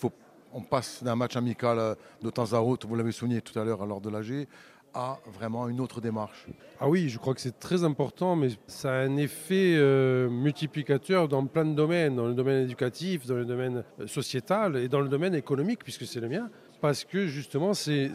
on 0.53 0.62
passe 0.62 1.03
d'un 1.03 1.14
match 1.14 1.37
amical 1.37 1.79
euh, 1.79 1.94
de 2.23 2.31
temps 2.31 2.53
à 2.53 2.61
autre, 2.61 2.87
vous 2.88 2.96
l'avez 2.96 3.12
souligné 3.12 3.40
tout 3.40 3.57
à 3.59 3.64
l'heure 3.64 3.87
lors 3.87 4.01
de 4.01 4.11
l'AG, 4.11 4.49
à 4.94 5.18
vraiment 5.33 5.68
une 5.68 5.81
autre 5.81 6.00
démarche. 6.00 6.46
Ah 6.81 6.88
oui, 6.88 7.09
je 7.09 7.18
crois 7.18 7.35
que 7.35 7.40
c'est 7.40 7.59
très 7.59 7.85
important, 7.85 8.37
mais 8.37 8.48
ça 8.66 8.92
a 8.92 8.96
un 9.03 9.16
effet 9.16 9.74
euh, 9.76 10.29
multiplicateur 10.29 11.29
dans 11.29 11.46
plein 11.46 11.64
de 11.64 11.74
domaines, 11.74 12.16
dans 12.16 12.26
le 12.26 12.35
domaine 12.35 12.64
éducatif, 12.64 13.26
dans 13.26 13.35
le 13.35 13.44
domaine 13.44 13.85
euh, 14.00 14.07
sociétal 14.07 14.76
et 14.76 14.88
dans 14.88 15.00
le 15.00 15.09
domaine 15.09 15.35
économique, 15.35 15.85
puisque 15.85 16.07
c'est 16.07 16.20
le 16.20 16.29
mien, 16.29 16.50
parce 16.81 17.05
que 17.05 17.26
justement, 17.26 17.74
c'est 17.74 18.12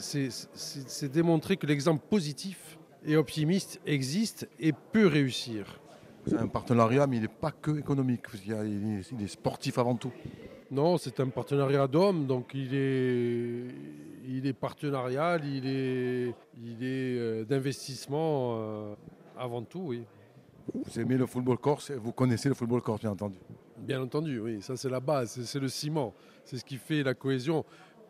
démontrer 1.11 1.57
que 1.57 1.67
l'exemple 1.67 2.03
positif 2.09 2.77
et 3.05 3.15
optimiste 3.15 3.79
existe 3.85 4.49
et 4.59 4.73
peut 4.73 5.07
réussir. 5.07 5.79
C'est 6.27 6.38
un 6.38 6.47
partenariat, 6.47 7.05
mais 7.05 7.17
il 7.17 7.21
n'est 7.21 7.27
pas 7.27 7.51
que 7.51 7.77
économique, 7.77 8.23
il 8.47 9.21
est 9.21 9.27
sportif 9.27 9.77
avant 9.77 9.95
tout. 9.95 10.11
Non, 10.71 10.97
c'est 10.97 11.19
un 11.19 11.30
partenariat 11.30 11.88
d'hommes, 11.88 12.25
donc 12.25 12.51
il 12.56 12.73
est, 12.73 13.67
il 14.28 14.47
est 14.47 14.54
partenarial, 14.54 15.45
il 15.45 15.67
est, 15.67 16.34
il 16.58 16.84
est 16.84 17.19
euh, 17.19 17.45
d'investissement 17.45 18.56
euh, 18.58 18.95
avant 19.38 19.62
tout, 19.62 19.84
oui. 19.86 20.04
Vous 20.73 20.99
aimez 20.99 21.17
le 21.17 21.28
football 21.28 21.60
corse, 21.60 21.91
vous 21.91 22.12
connaissez 22.12 22.49
le 22.49 22.56
football 22.56 22.82
corse, 22.82 23.01
bien 23.01 23.12
entendu. 23.12 23.38
Bien 23.78 24.01
entendu, 24.01 24.39
oui, 24.39 24.62
ça 24.62 24.75
c'est 24.75 24.89
la 24.89 24.99
base, 24.99 25.39
c'est 25.43 25.60
le 25.60 25.67
ciment, 25.67 26.13
c'est 26.43 26.58
ce 26.58 26.65
qui 26.65 26.78
fait 26.78 27.04
la 27.04 27.13
cohésion. 27.13 27.63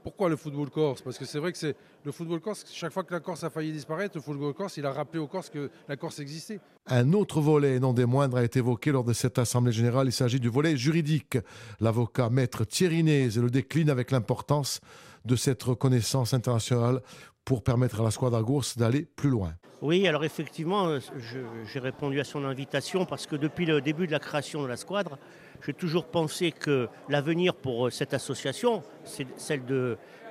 Pourquoi 0.06 0.30
le 0.30 0.36
football 0.36 0.70
corse? 0.70 1.02
Parce 1.02 1.18
que 1.18 1.26
c'est 1.26 1.39
vrai 1.39 1.52
que 1.52 1.58
c'est 1.58 1.76
le 2.04 2.12
football 2.12 2.39
corse, 2.39 2.63
chaque 2.72 2.94
fois 2.94 3.04
que 3.04 3.12
la 3.12 3.20
Corse 3.20 3.44
a 3.44 3.50
failli 3.50 3.72
disparaître, 3.72 4.15
le 4.15 4.22
football 4.22 4.54
corse, 4.54 4.78
il 4.78 4.86
a 4.86 4.91
rappelé 4.91 5.18
aux 5.18 5.26
Corses 5.26 5.50
que 5.50 5.72
la 5.89 5.98
Corse 5.98 6.20
existait. 6.20 6.60
Un 6.86 7.12
autre 7.13 7.41
volet, 7.41 7.80
non 7.80 7.91
des 7.91 8.06
moindres, 8.06 8.38
a 8.38 8.44
été 8.44 8.60
évoqué 8.60 8.91
lors 8.91 9.04
de 9.04 9.13
cette 9.13 9.39
Assemblée 9.39 9.72
générale. 9.72 10.06
Il 10.06 10.12
s'agit 10.12 10.39
du 10.39 10.48
volet 10.48 10.78
juridique. 10.78 11.39
L'avocat 11.80 12.30
maître 12.30 12.65
Thierry 12.65 13.02
le 13.02 13.50
décline 13.50 13.89
avec 13.89 14.12
l'importance 14.12 14.80
de 15.26 15.36
cette 15.36 15.63
reconnaissance 15.63 16.36
internationale 16.36 17.02
pour 17.45 17.63
permettre 17.63 18.01
à 18.01 18.03
la 18.03 18.12
Squadra 18.12 18.41
Gours 18.41 18.65
d'aller 18.75 19.08
plus 19.15 19.29
loin. 19.29 19.53
Oui, 19.81 20.08
alors 20.08 20.25
effectivement, 20.25 20.88
euh, 20.88 20.99
j'ai 21.71 21.79
répondu 21.79 22.19
à 22.19 22.23
son 22.23 22.43
invitation 22.43 23.05
parce 23.05 23.27
que 23.27 23.36
depuis 23.36 23.65
le 23.65 23.81
début 23.81 24.08
de 24.08 24.12
la 24.12 24.19
création 24.19 24.63
de 24.63 24.67
la 24.67 24.77
Squadre, 24.77 25.17
j'ai 25.63 25.73
toujours 25.73 26.05
pensé 26.05 26.51
que 26.51 26.89
l'avenir 27.08 27.53
pour 27.53 27.88
euh, 27.88 27.89
cette 27.91 28.13
association, 28.13 28.81
celle 29.38 29.62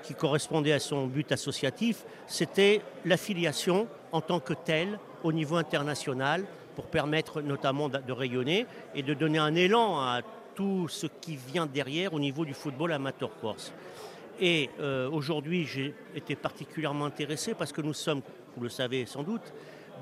qui 0.02 0.14
correspondait 0.14 0.72
à 0.72 0.80
son 0.80 1.06
but 1.06 1.30
associatif, 1.30 2.04
c'était 2.26 2.82
l'affiliation 3.04 3.86
en 4.12 4.20
tant 4.20 4.40
que 4.40 4.52
telle 4.52 4.98
au 5.22 5.32
niveau 5.32 5.56
international 5.56 6.44
pour 6.74 6.86
permettre 6.86 7.40
notamment 7.40 7.88
de 7.88 8.12
rayonner 8.12 8.66
et 8.94 9.02
de 9.02 9.14
donner 9.14 9.38
un 9.38 9.54
élan 9.54 10.00
à 10.00 10.20
tout 10.54 10.88
ce 10.88 11.06
qui 11.06 11.36
vient 11.36 11.66
derrière 11.66 12.12
au 12.12 12.20
niveau 12.20 12.44
du 12.44 12.54
football 12.54 12.92
amateur 12.92 13.30
corse. 13.40 13.72
Et 14.40 14.70
euh, 14.80 15.08
aujourd'hui, 15.10 15.64
j'ai 15.64 15.94
été 16.14 16.34
particulièrement 16.34 17.04
intéressé 17.06 17.54
parce 17.54 17.72
que 17.72 17.80
nous 17.80 17.94
sommes, 17.94 18.22
vous 18.56 18.62
le 18.62 18.68
savez 18.68 19.06
sans 19.06 19.22
doute, 19.22 19.52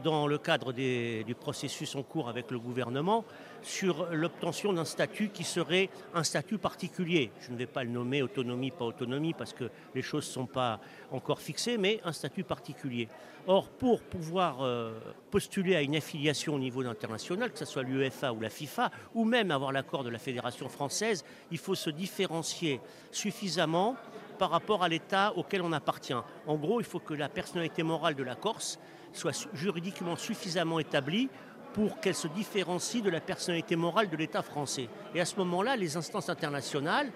dans 0.02 0.26
le 0.26 0.38
cadre 0.38 0.72
du 0.72 1.34
processus 1.34 1.94
en 1.94 2.02
cours 2.02 2.28
avec 2.28 2.50
le 2.50 2.58
gouvernement 2.58 3.24
sur 3.62 4.08
l'obtention 4.10 4.72
d'un 4.72 4.84
statut 4.84 5.28
qui 5.28 5.44
serait 5.44 5.90
un 6.14 6.24
statut 6.24 6.58
particulier. 6.58 7.30
Je 7.40 7.52
ne 7.52 7.56
vais 7.56 7.66
pas 7.66 7.84
le 7.84 7.90
nommer 7.90 8.22
autonomie, 8.22 8.70
pas 8.70 8.84
autonomie, 8.84 9.34
parce 9.34 9.52
que 9.52 9.70
les 9.94 10.02
choses 10.02 10.26
ne 10.26 10.32
sont 10.32 10.46
pas 10.46 10.80
encore 11.12 11.40
fixées, 11.40 11.78
mais 11.78 12.00
un 12.04 12.12
statut 12.12 12.42
particulier. 12.42 13.08
Or, 13.46 13.68
pour 13.68 14.02
pouvoir 14.02 14.62
euh, 14.62 14.98
postuler 15.30 15.76
à 15.76 15.82
une 15.82 15.96
affiliation 15.96 16.54
au 16.54 16.58
niveau 16.58 16.84
international, 16.86 17.52
que 17.52 17.58
ce 17.58 17.64
soit 17.64 17.82
l'UEFA 17.82 18.32
ou 18.32 18.40
la 18.40 18.50
FIFA, 18.50 18.90
ou 19.14 19.24
même 19.24 19.50
avoir 19.50 19.72
l'accord 19.72 20.04
de 20.04 20.10
la 20.10 20.18
Fédération 20.18 20.68
française, 20.68 21.24
il 21.50 21.58
faut 21.58 21.74
se 21.74 21.90
différencier 21.90 22.80
suffisamment 23.10 23.96
par 24.42 24.50
rapport 24.50 24.82
à 24.82 24.88
l'État 24.88 25.32
auquel 25.36 25.62
on 25.62 25.72
appartient. 25.72 26.16
En 26.48 26.56
gros, 26.56 26.80
il 26.80 26.84
faut 26.84 26.98
que 26.98 27.14
la 27.14 27.28
personnalité 27.28 27.84
morale 27.84 28.16
de 28.16 28.24
la 28.24 28.34
Corse 28.34 28.80
soit 29.12 29.46
juridiquement 29.54 30.16
suffisamment 30.16 30.80
établie 30.80 31.28
pour 31.74 32.00
qu'elle 32.00 32.16
se 32.16 32.26
différencie 32.26 33.04
de 33.04 33.08
la 33.08 33.20
personnalité 33.20 33.76
morale 33.76 34.10
de 34.10 34.16
l'État 34.16 34.42
français. 34.42 34.88
Et 35.14 35.20
à 35.20 35.26
ce 35.26 35.36
moment-là, 35.36 35.76
les 35.76 35.96
instances 35.96 36.28
internationales 36.28 37.12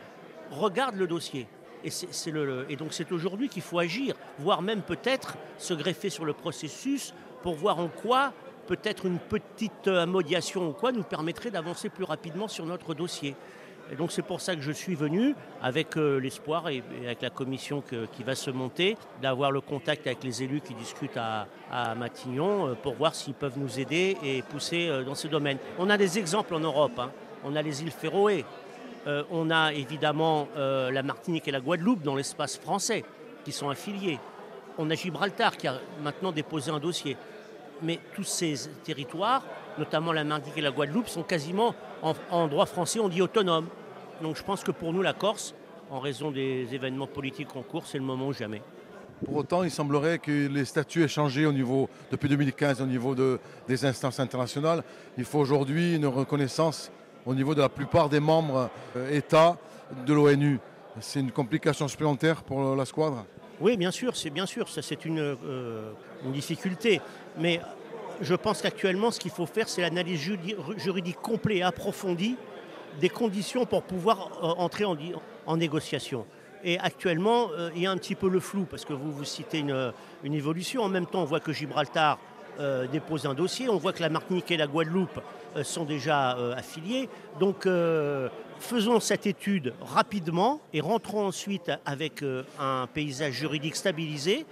regardent 0.53 0.99
le 0.99 1.09
dossier. 1.09 1.49
Et, 1.83 2.77
donc 2.77 2.93
c'est 2.93 3.11
aujourd'hui 3.11 3.49
qu'il 3.49 3.63
faut 3.63 3.81
agir, 3.81 4.15
voire 4.39 4.63
même 4.63 4.83
peut-être 4.83 5.37
se 5.59 5.75
greffer 5.75 6.11
sur 6.11 6.27
le 6.27 6.33
processus 6.33 7.13
pour 7.43 7.57
voir 7.57 7.81
en 7.81 7.89
quoi 7.89 8.35
peut-être 8.69 9.05
une 9.05 9.19
petite 9.19 9.89
amodiation 9.89 10.69
ou 10.69 10.73
quoi 10.73 10.93
nous 10.93 11.03
permettrait 11.03 11.51
d'avancer 11.51 11.89
plus 11.89 12.05
rapidement 12.05 12.47
sur 12.47 12.67
notre 12.67 12.95
dossier. 12.95 13.35
Et 13.91 13.97
donc 13.97 14.11
c'est 14.11 14.23
pour 14.23 14.41
ça 14.41 14.57
que 14.57 14.63
je 14.63 14.73
suis 14.73 14.95
venu 14.95 15.35
avec 15.63 15.97
euh, 15.97 16.19
l'espoir 16.19 16.69
et, 16.69 16.83
avec 17.05 17.23
la 17.23 17.31
commission 17.31 17.83
qui 17.83 18.23
va 18.25 18.35
se 18.35 18.51
monter, 18.51 18.97
d'avoir 19.23 19.53
le 19.53 19.61
contact 19.61 20.07
avec 20.07 20.25
les 20.25 20.43
élus 20.43 20.61
qui 20.61 20.75
discutent 20.75 21.17
à, 21.17 21.47
Matignon 21.95 22.69
euh, 22.69 22.75
pour 22.75 22.95
voir 22.95 23.15
s'ils 23.15 23.35
peuvent 23.35 23.59
nous 23.59 23.79
aider 23.79 24.17
et 24.23 24.43
pousser 24.43 24.89
euh, 24.89 25.05
dans 25.05 25.15
ce 25.15 25.29
domaine. 25.29 25.59
On 25.79 25.89
a 25.89 25.97
des 25.97 26.19
exemples 26.19 26.55
en 26.55 26.61
Europe. 26.61 26.99
Hein. 26.99 27.11
On 27.45 27.55
a 27.55 27.63
les 27.63 27.83
îles 27.83 27.93
Féroé. 27.93 28.45
on 29.31 29.51
a 29.51 29.73
évidemment 29.73 30.49
la 30.57 31.03
Martinique 31.05 31.47
et 31.47 31.53
la 31.53 31.61
Guadeloupe 31.61 32.03
dans 32.03 32.17
l'espace 32.17 32.59
français 32.59 33.05
qui 33.45 33.53
sont 33.53 33.69
affiliés. 33.69 34.19
On 34.79 34.91
a 34.91 34.95
Gibraltar 34.95 35.57
qui 35.57 35.69
a 35.69 35.79
maintenant 36.03 36.33
déposé 36.33 36.73
un 36.73 36.81
dossier. 36.81 37.17
Mais 37.83 38.01
tous 38.17 38.25
ces 38.25 38.55
territoires 38.83 39.45
notamment 39.79 40.13
la 40.13 40.25
Martinique 40.25 40.59
et 40.59 40.63
la 40.63 40.71
Guadeloupe, 40.71 41.09
sont 41.09 41.23
quasiment, 41.23 41.75
en, 42.03 42.49
droit 42.49 42.67
français, 42.67 43.01
on 43.01 43.09
dit 43.09 43.23
autonomes. 43.23 43.67
Donc 44.23 44.37
je 44.37 44.43
pense 44.43 44.63
que 44.63 44.71
pour 44.71 44.93
nous, 44.93 45.03
la 45.03 45.13
Corse, 45.13 45.55
en 45.91 46.01
raison 46.01 46.31
des 46.31 46.75
événements 46.75 47.07
politiques 47.07 47.55
en 47.57 47.63
cours, 47.63 47.87
c'est 47.87 47.99
le 47.99 48.05
moment 48.05 48.29
ou 48.29 48.33
jamais. 48.33 48.63
Pour 49.25 49.37
autant, 49.37 49.63
il 49.63 49.71
semblerait 49.71 50.19
que 50.19 50.49
les 50.49 50.65
statuts 50.65 51.03
aient 51.03 51.09
changé 51.09 51.47
au 51.47 51.53
niveau, 51.53 51.89
depuis 52.11 52.29
2015 52.29 52.83
au 52.83 52.87
niveau 52.87 53.15
de, 53.15 53.39
des 53.67 53.85
instances 53.85 54.21
internationales. 54.21 54.83
Il 55.17 55.25
faut 55.25 55.39
aujourd'hui 55.39 55.97
une 55.97 56.07
reconnaissance 56.07 56.91
au 57.25 57.35
niveau 57.35 57.55
de 57.55 57.63
la 57.63 57.69
plupart 57.69 58.09
des 58.09 58.21
membres 58.21 58.71
euh, 58.97 59.11
États 59.11 59.57
de 60.07 60.13
l'ONU. 60.13 60.61
C'est 61.01 61.21
une 61.21 61.33
complication 61.33 61.89
supplémentaire 61.89 62.43
pour 62.43 62.75
la 62.75 62.85
squadre? 62.85 63.25
Oui, 63.61 63.77
bien 63.77 63.91
sûr, 63.91 64.17
c'est 64.17 64.31
bien 64.31 64.47
sûr, 64.47 64.69
ça 64.69 64.83
c'est 64.83 65.05
une, 65.05 65.19
euh, 65.19 65.93
une 66.25 66.33
difficulté. 66.33 67.01
Mais 67.39 67.61
je 68.21 68.35
pense 68.35 68.63
qu'actuellement, 68.63 69.11
ce 69.11 69.21
qu'il 69.21 69.31
faut 69.31 69.47
faire, 69.47 69.69
c'est 69.69 69.83
l'analyse 69.83 70.21
juridique 70.77 71.21
complète 71.21 71.59
et 71.59 71.63
approfondie 71.63 72.37
des 73.01 73.09
conditions 73.09 73.67
pour 73.67 73.83
pouvoir 73.83 74.31
euh, 74.43 74.63
entrer 74.63 74.85
en, 74.85 75.57
négociation. 75.57 76.27
Et 76.65 76.79
actuellement, 76.79 77.51
euh, 77.53 77.71
il 77.77 77.83
y 77.83 77.87
a 77.87 77.91
un 77.91 77.97
petit 77.97 78.15
peu 78.15 78.29
le 78.29 78.41
flou, 78.41 78.65
parce 78.65 78.85
que 78.85 78.93
vous, 78.93 79.13
vous 79.13 79.25
citez 79.25 79.59
une, 79.59 79.93
évolution. 80.25 80.83
En 80.83 80.89
même 80.89 81.07
temps, 81.07 81.21
on 81.21 81.25
voit 81.25 81.41
que 81.41 81.53
Gibraltar 81.53 82.19
euh, 82.59 82.87
dépose 82.87 83.27
un 83.27 83.35
dossier, 83.35 83.69
on 83.69 83.77
voit 83.77 83.93
que 83.93 84.03
la 84.03 84.09
Martinique 84.09 84.51
et 84.51 84.57
la 84.57 84.67
Guadeloupe 84.67 85.21
sont 85.63 85.85
déjà 85.85 86.33
affiliés. 86.55 87.09
Donc, 87.41 87.67
faisons 88.59 89.01
cette 89.01 89.27
étude 89.27 89.73
rapidement 89.81 90.61
et 90.75 90.83
rentrons 90.83 91.27
ensuite 91.27 91.73
avec 91.87 92.23
un 92.61 92.87
paysage 92.93 93.33
juridique 93.33 93.75
stabilisé, 93.75 94.45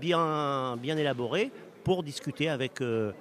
bien 0.00 0.76
élaboré, 0.84 1.50
pour 1.84 2.02
discuter 2.02 2.48
avec 2.48 2.80
euh, 2.80 3.12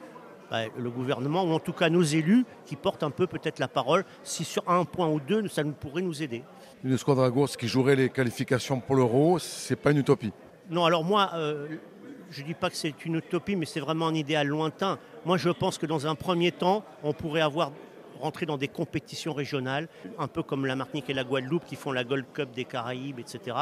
bah, 0.50 0.62
le 0.78 0.90
gouvernement, 0.90 1.44
ou 1.44 1.52
en 1.52 1.60
tout 1.60 1.74
cas 1.74 1.90
nos 1.90 2.02
élus, 2.02 2.46
qui 2.66 2.76
portent 2.76 3.04
un 3.04 3.12
peu 3.12 3.28
peut-être 3.28 3.60
la 3.60 3.68
parole, 3.68 4.06
si 4.24 4.44
sur 4.44 4.68
un 4.68 4.86
point 4.86 5.08
ou 5.08 5.20
deux, 5.20 5.48
ça 5.50 5.64
nous 5.64 5.74
pourrait 5.74 6.02
nous 6.02 6.24
aider. 6.24 6.44
Une 6.84 6.98
squadra 6.98 7.30
gauche 7.30 7.56
qui 7.58 7.68
jouerait 7.68 7.96
les 7.96 8.10
qualifications 8.10 8.80
pour 8.80 8.96
l'euro, 8.96 9.38
c'est 9.40 9.76
pas 9.76 9.92
une 9.92 10.00
utopie 10.00 10.32
Non, 10.70 10.86
alors 10.86 11.04
moi, 11.04 11.32
euh, 11.36 11.68
je 12.32 12.42
ne 12.42 12.48
dis 12.48 12.54
pas 12.54 12.70
que 12.70 12.76
c'est 12.76 13.06
une 13.06 13.16
utopie, 13.16 13.56
mais 13.56 13.66
c'est 13.66 13.80
vraiment 13.80 14.08
un 14.08 14.16
idéal 14.16 14.48
lointain. 14.48 14.98
Moi, 15.26 15.38
je 15.38 15.50
pense 15.50 15.78
que 15.78 15.86
dans 15.86 16.08
un 16.08 16.16
premier 16.16 16.52
temps, 16.52 16.84
on 17.04 17.14
pourrait 17.14 17.42
avoir 17.42 17.72
rentrer 18.24 18.46
dans 18.46 18.58
des 18.58 18.70
compétitions 18.70 19.34
régionales, 19.34 19.90
un 20.18 20.28
peu 20.28 20.44
comme 20.44 20.66
la 20.66 20.76
Martinique 20.76 21.10
et 21.10 21.14
la 21.14 21.26
Guadeloupe 21.26 21.66
qui 21.66 21.76
font 21.76 21.92
la 21.92 22.06
Gold 22.06 22.26
Cup 22.34 22.50
des 22.56 22.64
Caraïbes, 22.64 23.20
etc. 23.20 23.58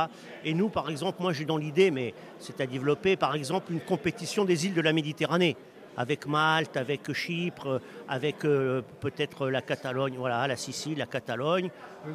Et 0.46 0.54
nous, 0.54 0.70
par 0.70 0.90
exemple, 0.90 1.22
moi 1.22 1.34
j'ai 1.34 1.46
dans 1.46 1.58
l'idée, 1.58 1.90
mais 1.90 2.14
c'est 2.40 2.62
à 2.62 2.68
développer, 2.68 3.16
par 3.16 3.34
exemple, 3.36 3.74
une 3.74 3.82
compétition 3.82 4.46
des 4.46 4.68
îles 4.68 4.76
de 4.76 4.82
la 4.82 4.94
Méditerranée 4.94 5.58
avec 5.98 6.26
Malte, 6.26 6.78
avec 6.78 7.12
Chypre, 7.12 7.82
avec 8.08 8.46
euh, 8.46 8.82
peut-être 9.02 9.50
la 9.50 9.62
Catalogne, 9.62 10.16
voilà, 10.18 10.48
la 10.48 10.56
Sicile, 10.56 10.98
la 10.98 11.06
Catalogne. 11.06 11.70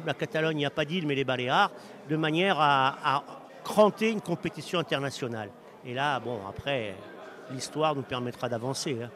La 0.05 0.13
Catalogne, 0.13 0.57
il 0.57 0.59
n'y 0.59 0.65
a 0.65 0.71
pas 0.71 0.85
d'île, 0.85 1.05
mais 1.05 1.15
les 1.15 1.23
Baléares, 1.23 1.71
de 2.09 2.15
manière 2.15 2.59
à, 2.59 2.97
à 3.03 3.23
cranter 3.63 4.09
une 4.09 4.21
compétition 4.21 4.79
internationale. 4.79 5.49
Et 5.85 5.93
là, 5.93 6.19
bon, 6.19 6.39
après, 6.49 6.95
l'histoire 7.51 7.95
nous 7.95 8.01
permettra 8.01 8.49
d'avancer. 8.49 8.97
Hein. 9.03 9.09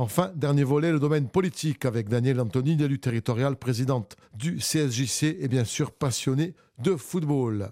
Enfin, 0.00 0.30
dernier 0.36 0.62
volet, 0.62 0.92
le 0.92 1.00
domaine 1.00 1.28
politique 1.28 1.84
avec 1.84 2.08
Daniel 2.08 2.40
Anthony, 2.40 2.80
élu 2.80 3.00
territorial, 3.00 3.56
présidente 3.56 4.14
du 4.32 4.58
CSJC 4.58 5.38
et 5.40 5.48
bien 5.48 5.64
sûr 5.64 5.90
passionnée 5.90 6.54
de 6.78 6.94
football. 6.94 7.70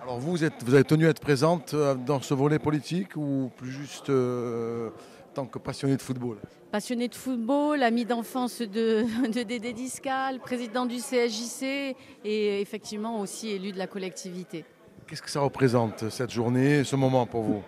Alors 0.00 0.20
vous, 0.20 0.44
êtes, 0.44 0.62
vous 0.64 0.74
avez 0.74 0.84
tenu 0.84 1.08
à 1.08 1.10
être 1.10 1.20
présente 1.20 1.74
euh, 1.74 1.96
dans 1.96 2.20
ce 2.20 2.32
volet 2.32 2.60
politique 2.60 3.16
ou 3.16 3.50
plus 3.56 3.72
juste 3.72 4.08
euh, 4.08 4.90
tant 5.34 5.46
que 5.46 5.58
passionnée 5.58 5.96
de 5.96 6.02
football? 6.02 6.36
Passionnée 6.70 7.08
de 7.08 7.14
football, 7.16 7.82
amie 7.82 8.04
d'enfance 8.04 8.60
de, 8.60 9.04
de 9.32 9.42
Dédé 9.42 9.72
Discal, 9.72 10.38
président 10.38 10.86
du 10.86 10.98
CSJC 10.98 11.96
et 12.24 12.60
effectivement 12.60 13.18
aussi 13.18 13.48
élu 13.48 13.72
de 13.72 13.78
la 13.78 13.88
collectivité. 13.88 14.64
Qu'est-ce 15.08 15.22
que 15.22 15.30
ça 15.30 15.40
représente 15.40 16.08
cette 16.08 16.30
journée, 16.30 16.84
ce 16.84 16.94
moment 16.94 17.26
pour 17.26 17.42
vous? 17.42 17.62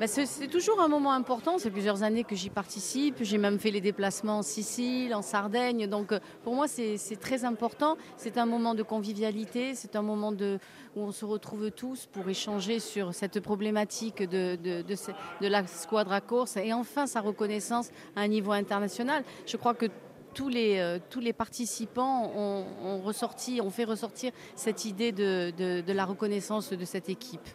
Bah, 0.00 0.06
c'est 0.06 0.48
toujours 0.48 0.80
un 0.80 0.88
moment 0.88 1.12
important. 1.12 1.58
C'est 1.58 1.70
plusieurs 1.70 2.02
années 2.02 2.24
que 2.24 2.34
j'y 2.34 2.48
participe. 2.48 3.16
J'ai 3.20 3.36
même 3.36 3.58
fait 3.58 3.70
les 3.70 3.82
déplacements 3.82 4.38
en 4.38 4.42
Sicile, 4.42 5.14
en 5.14 5.20
Sardaigne. 5.20 5.86
Donc 5.86 6.12
euh, 6.12 6.20
pour 6.42 6.54
moi, 6.54 6.66
c'est 6.68 7.20
très 7.20 7.44
important. 7.44 7.98
C'est 8.16 8.38
un 8.38 8.46
moment 8.46 8.74
de 8.74 8.82
convivialité. 8.82 9.74
C'est 9.74 9.96
un 9.96 10.00
moment 10.00 10.32
de, 10.32 10.58
où 10.96 11.02
on 11.02 11.12
se 11.12 11.26
retrouve 11.26 11.70
tous 11.70 12.06
pour 12.06 12.26
échanger 12.30 12.80
sur 12.80 13.12
cette 13.12 13.40
problématique 13.40 14.22
de, 14.22 14.56
de, 14.56 14.80
de, 14.80 15.46
la 15.46 15.66
squadra 15.66 16.22
course 16.22 16.56
et 16.56 16.72
enfin 16.72 17.06
sa 17.06 17.20
reconnaissance 17.20 17.90
à 18.16 18.22
un 18.22 18.28
niveau 18.28 18.52
international. 18.52 19.22
Je 19.44 19.58
crois 19.58 19.74
que 19.74 19.84
tous 20.32 20.48
les, 20.48 20.78
euh, 20.78 21.32
participants 21.36 22.32
ont, 22.34 22.64
ont, 22.82 23.02
ressorti, 23.02 23.60
ont 23.60 23.68
fait 23.68 23.84
ressortir 23.84 24.32
cette 24.56 24.86
idée 24.86 25.12
de, 25.12 25.50
de 25.82 25.92
la 25.92 26.06
reconnaissance 26.06 26.72
de 26.72 26.84
cette 26.86 27.10
équipe. 27.10 27.46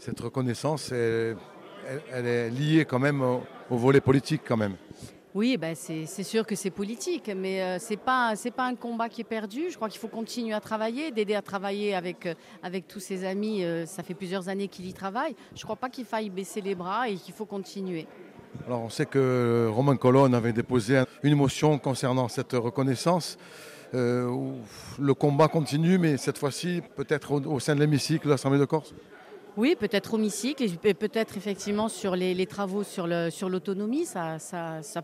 Cette 0.00 0.18
reconnaissance, 0.18 0.90
est 0.90 1.36
elle, 2.12 2.26
est 2.26 2.50
liée 2.50 2.84
quand 2.84 2.98
même 2.98 3.22
au, 3.22 3.76
volet 3.76 4.00
politique 4.00 4.42
quand 4.46 4.56
même. 4.56 4.76
Oui, 5.34 5.56
ben 5.56 5.74
c'est 5.74 6.06
sûr 6.24 6.46
que 6.46 6.54
c'est 6.54 6.70
politique, 6.70 7.30
mais 7.34 7.62
euh, 7.62 7.78
ce 7.78 7.90
n'est 7.90 7.96
pas, 7.96 8.34
pas 8.54 8.66
un 8.66 8.74
combat 8.74 9.08
qui 9.08 9.22
est 9.22 9.24
perdu. 9.24 9.70
Je 9.70 9.76
crois 9.76 9.88
qu'il 9.88 9.98
faut 9.98 10.08
continuer 10.08 10.52
à 10.52 10.60
travailler, 10.60 11.10
d'aider 11.10 11.34
à 11.34 11.40
travailler 11.40 11.94
avec, 11.94 12.26
euh, 12.26 12.34
avec 12.62 12.86
tous 12.86 13.00
ses 13.00 13.24
amis. 13.24 13.64
Euh, 13.64 13.86
ça 13.86 14.02
fait 14.02 14.12
plusieurs 14.12 14.50
années 14.50 14.68
qu'il 14.68 14.86
y 14.86 14.92
travaille. 14.92 15.34
Je 15.54 15.60
ne 15.60 15.64
crois 15.64 15.76
pas 15.76 15.88
qu'il 15.88 16.04
faille 16.04 16.28
baisser 16.28 16.60
les 16.60 16.74
bras 16.74 17.08
et 17.08 17.14
qu'il 17.14 17.32
faut 17.32 17.46
continuer. 17.46 18.06
Alors 18.66 18.82
on 18.82 18.90
sait 18.90 19.06
que 19.06 19.70
Romain 19.72 19.96
Colonne 19.96 20.34
avait 20.34 20.52
déposé 20.52 21.02
une 21.22 21.34
motion 21.34 21.78
concernant 21.78 22.28
cette 22.28 22.52
reconnaissance. 22.52 23.38
le 23.94 25.14
combat 25.14 25.48
continue, 25.48 25.96
mais 25.96 26.18
cette 26.18 26.36
fois-ci 26.36 26.82
peut-être 26.94 27.32
au, 27.32 27.40
au 27.54 27.58
sein 27.58 27.74
de 27.74 27.80
l'hémicycle 27.80 28.26
de 28.26 28.30
l'Assemblée 28.30 28.58
de 28.58 28.66
Corse? 28.66 28.92
Oui, 29.58 29.76
peut-être 29.78 30.14
hémicycle 30.14 30.62
et 30.62 30.94
peut-être 30.94 31.36
effectivement 31.36 31.88
sur 31.88 32.16
les, 32.16 32.46
travaux 32.46 32.84
sur 32.84 33.06
l'autonomie, 33.06 34.06
ça, 34.06 34.38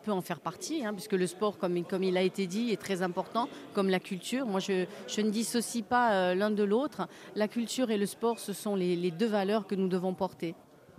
peut 0.02 0.10
en 0.10 0.22
faire 0.22 0.40
partie, 0.40 0.86
hein, 0.86 0.94
puisque 0.94 1.12
le 1.12 1.26
sport, 1.26 1.58
comme, 1.58 1.76
il 1.76 2.16
a 2.16 2.22
été 2.22 2.46
dit, 2.46 2.70
est 2.70 2.80
très 2.80 3.02
important, 3.02 3.48
comme 3.74 3.90
la 3.90 4.00
culture. 4.00 4.46
Moi, 4.46 4.60
je, 4.60 4.86
ne 5.20 5.30
dissocie 5.30 5.84
pas 5.84 6.12
euh, 6.12 6.34
l'un 6.34 6.50
de 6.50 6.64
l'autre. 6.64 7.08
La 7.36 7.46
culture 7.46 7.90
et 7.90 7.98
le 7.98 8.06
sport, 8.06 8.38
ce 8.38 8.54
sont 8.54 8.74
les, 8.74 9.10
deux 9.10 9.26
valeurs 9.26 9.66
que 9.66 9.74
nous 9.74 9.88
devons 9.88 10.14
porter. 10.14 10.54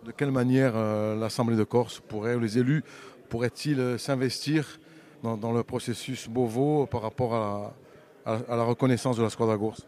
De 0.06 0.12
quelle 0.12 0.32
manière 0.32 0.74
euh, 0.76 1.16
l'Assemblée 1.16 1.58
de 1.58 1.64
Corse 1.64 2.00
pourrait, 2.08 2.36
ou 2.36 2.40
les 2.40 2.60
élus, 2.60 2.84
pourraient-ils 3.30 3.80
euh, 3.80 3.98
s'investir 3.98 4.80
dans, 5.24 5.52
le 5.52 5.64
processus 5.64 6.30
Beauvau 6.30 6.86
par 6.86 7.02
rapport 7.02 7.34
à, 7.34 7.74
à 8.26 8.56
la 8.56 8.64
reconnaissance 8.64 9.18
de 9.18 9.24
la 9.24 9.30
Squadra 9.30 9.58
Corse 9.58 9.88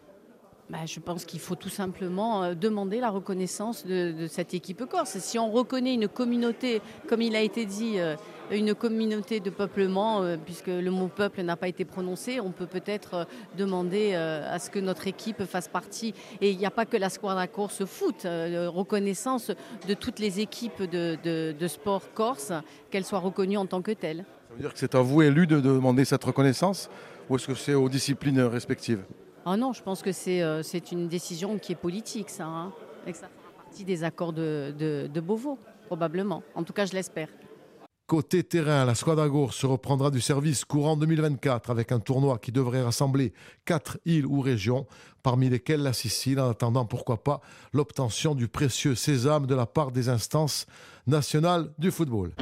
bah, 0.72 0.86
je 0.86 1.00
pense 1.00 1.26
qu'il 1.26 1.38
faut 1.38 1.54
tout 1.54 1.68
simplement 1.68 2.42
euh, 2.44 2.54
demander 2.54 2.98
la 2.98 3.10
reconnaissance 3.10 3.84
de, 3.84 4.26
cette 4.26 4.54
équipe 4.54 4.86
corse. 4.86 5.18
Si 5.18 5.38
on 5.38 5.50
reconnaît 5.50 5.92
une 5.92 6.08
communauté, 6.08 6.80
comme 7.06 7.20
il 7.20 7.36
a 7.36 7.42
été 7.42 7.66
dit, 7.66 7.98
euh, 7.98 8.16
une 8.50 8.74
communauté 8.74 9.40
de 9.40 9.50
peuplement, 9.50 10.22
euh, 10.22 10.38
puisque 10.42 10.68
le 10.68 10.90
mot 10.90 11.08
peuple 11.08 11.42
n'a 11.42 11.56
pas 11.58 11.68
été 11.68 11.84
prononcé, 11.84 12.40
on 12.40 12.52
peut 12.52 12.66
peut-être 12.66 13.26
demander 13.58 14.14
à 14.14 14.58
ce 14.58 14.70
que 14.70 14.78
notre 14.78 15.06
équipe 15.06 15.44
fasse 15.44 15.68
partie. 15.68 16.14
Et 16.40 16.50
il 16.50 16.56
n'y 16.56 16.64
a 16.64 16.70
pas 16.70 16.86
que 16.86 16.96
la 16.96 17.10
squadra 17.10 17.46
Corse 17.46 17.84
foot, 17.84 18.22
reconnaissance 18.24 19.50
de 19.86 19.94
toutes 19.94 20.20
les 20.20 20.40
équipes 20.40 20.84
de, 20.84 21.18
de 21.52 21.68
sport 21.68 22.14
corse, 22.14 22.52
qu'elles 22.90 23.04
soient 23.04 23.18
reconnues 23.18 23.58
en 23.58 23.66
tant 23.66 23.82
que 23.82 23.92
telles. 23.92 24.24
Ça 24.48 24.54
veut 24.54 24.60
dire 24.62 24.72
que 24.72 24.78
c'est 24.78 24.94
à 24.94 25.00
vous, 25.02 25.20
élus, 25.20 25.46
de 25.46 25.60
demander 25.60 26.06
cette 26.06 26.24
reconnaissance 26.24 26.88
ou 27.28 27.36
est-ce 27.36 27.46
que 27.46 27.54
c'est 27.54 27.74
aux 27.74 27.88
disciplines 27.88 28.40
respectives? 28.40 29.04
Ah 29.44 29.56
non, 29.56 29.72
je 29.72 29.82
pense 29.82 30.02
que 30.02 30.10
euh, 30.28 30.62
c'est 30.62 30.92
une 30.92 31.08
décision 31.08 31.58
qui 31.58 31.72
est 31.72 31.76
politique, 31.76 32.30
ça. 32.30 32.46
Hein, 32.46 32.72
et 33.06 33.12
que 33.12 33.18
ça 33.18 33.26
fera 33.28 33.64
partie 33.64 33.84
des 33.84 34.04
accords 34.04 34.32
de, 34.32 35.10
Beauvau, 35.20 35.58
probablement. 35.86 36.42
En 36.54 36.62
tout 36.62 36.72
cas, 36.72 36.86
je 36.86 36.92
l'espère. 36.92 37.28
Côté 38.06 38.44
terrain, 38.44 38.84
la 38.84 38.94
Squadagour 38.94 39.54
se 39.54 39.66
reprendra 39.66 40.10
du 40.10 40.20
service 40.20 40.64
courant 40.64 40.96
2024 40.96 41.70
avec 41.70 41.92
un 41.92 41.98
tournoi 41.98 42.38
qui 42.38 42.52
devrait 42.52 42.82
rassembler 42.82 43.32
quatre 43.64 43.98
îles 44.04 44.26
ou 44.26 44.40
régions, 44.40 44.86
parmi 45.22 45.48
lesquelles 45.48 45.82
la 45.82 45.92
Sicile, 45.92 46.38
en 46.38 46.50
attendant 46.50 46.84
pourquoi 46.84 47.24
pas 47.24 47.40
l'obtention 47.72 48.34
du 48.34 48.48
précieux 48.48 48.94
sésame 48.94 49.46
de 49.46 49.54
la 49.54 49.66
part 49.66 49.92
des 49.92 50.08
instances 50.08 50.66
nationales 51.06 51.72
du 51.78 51.90
football. 51.90 52.32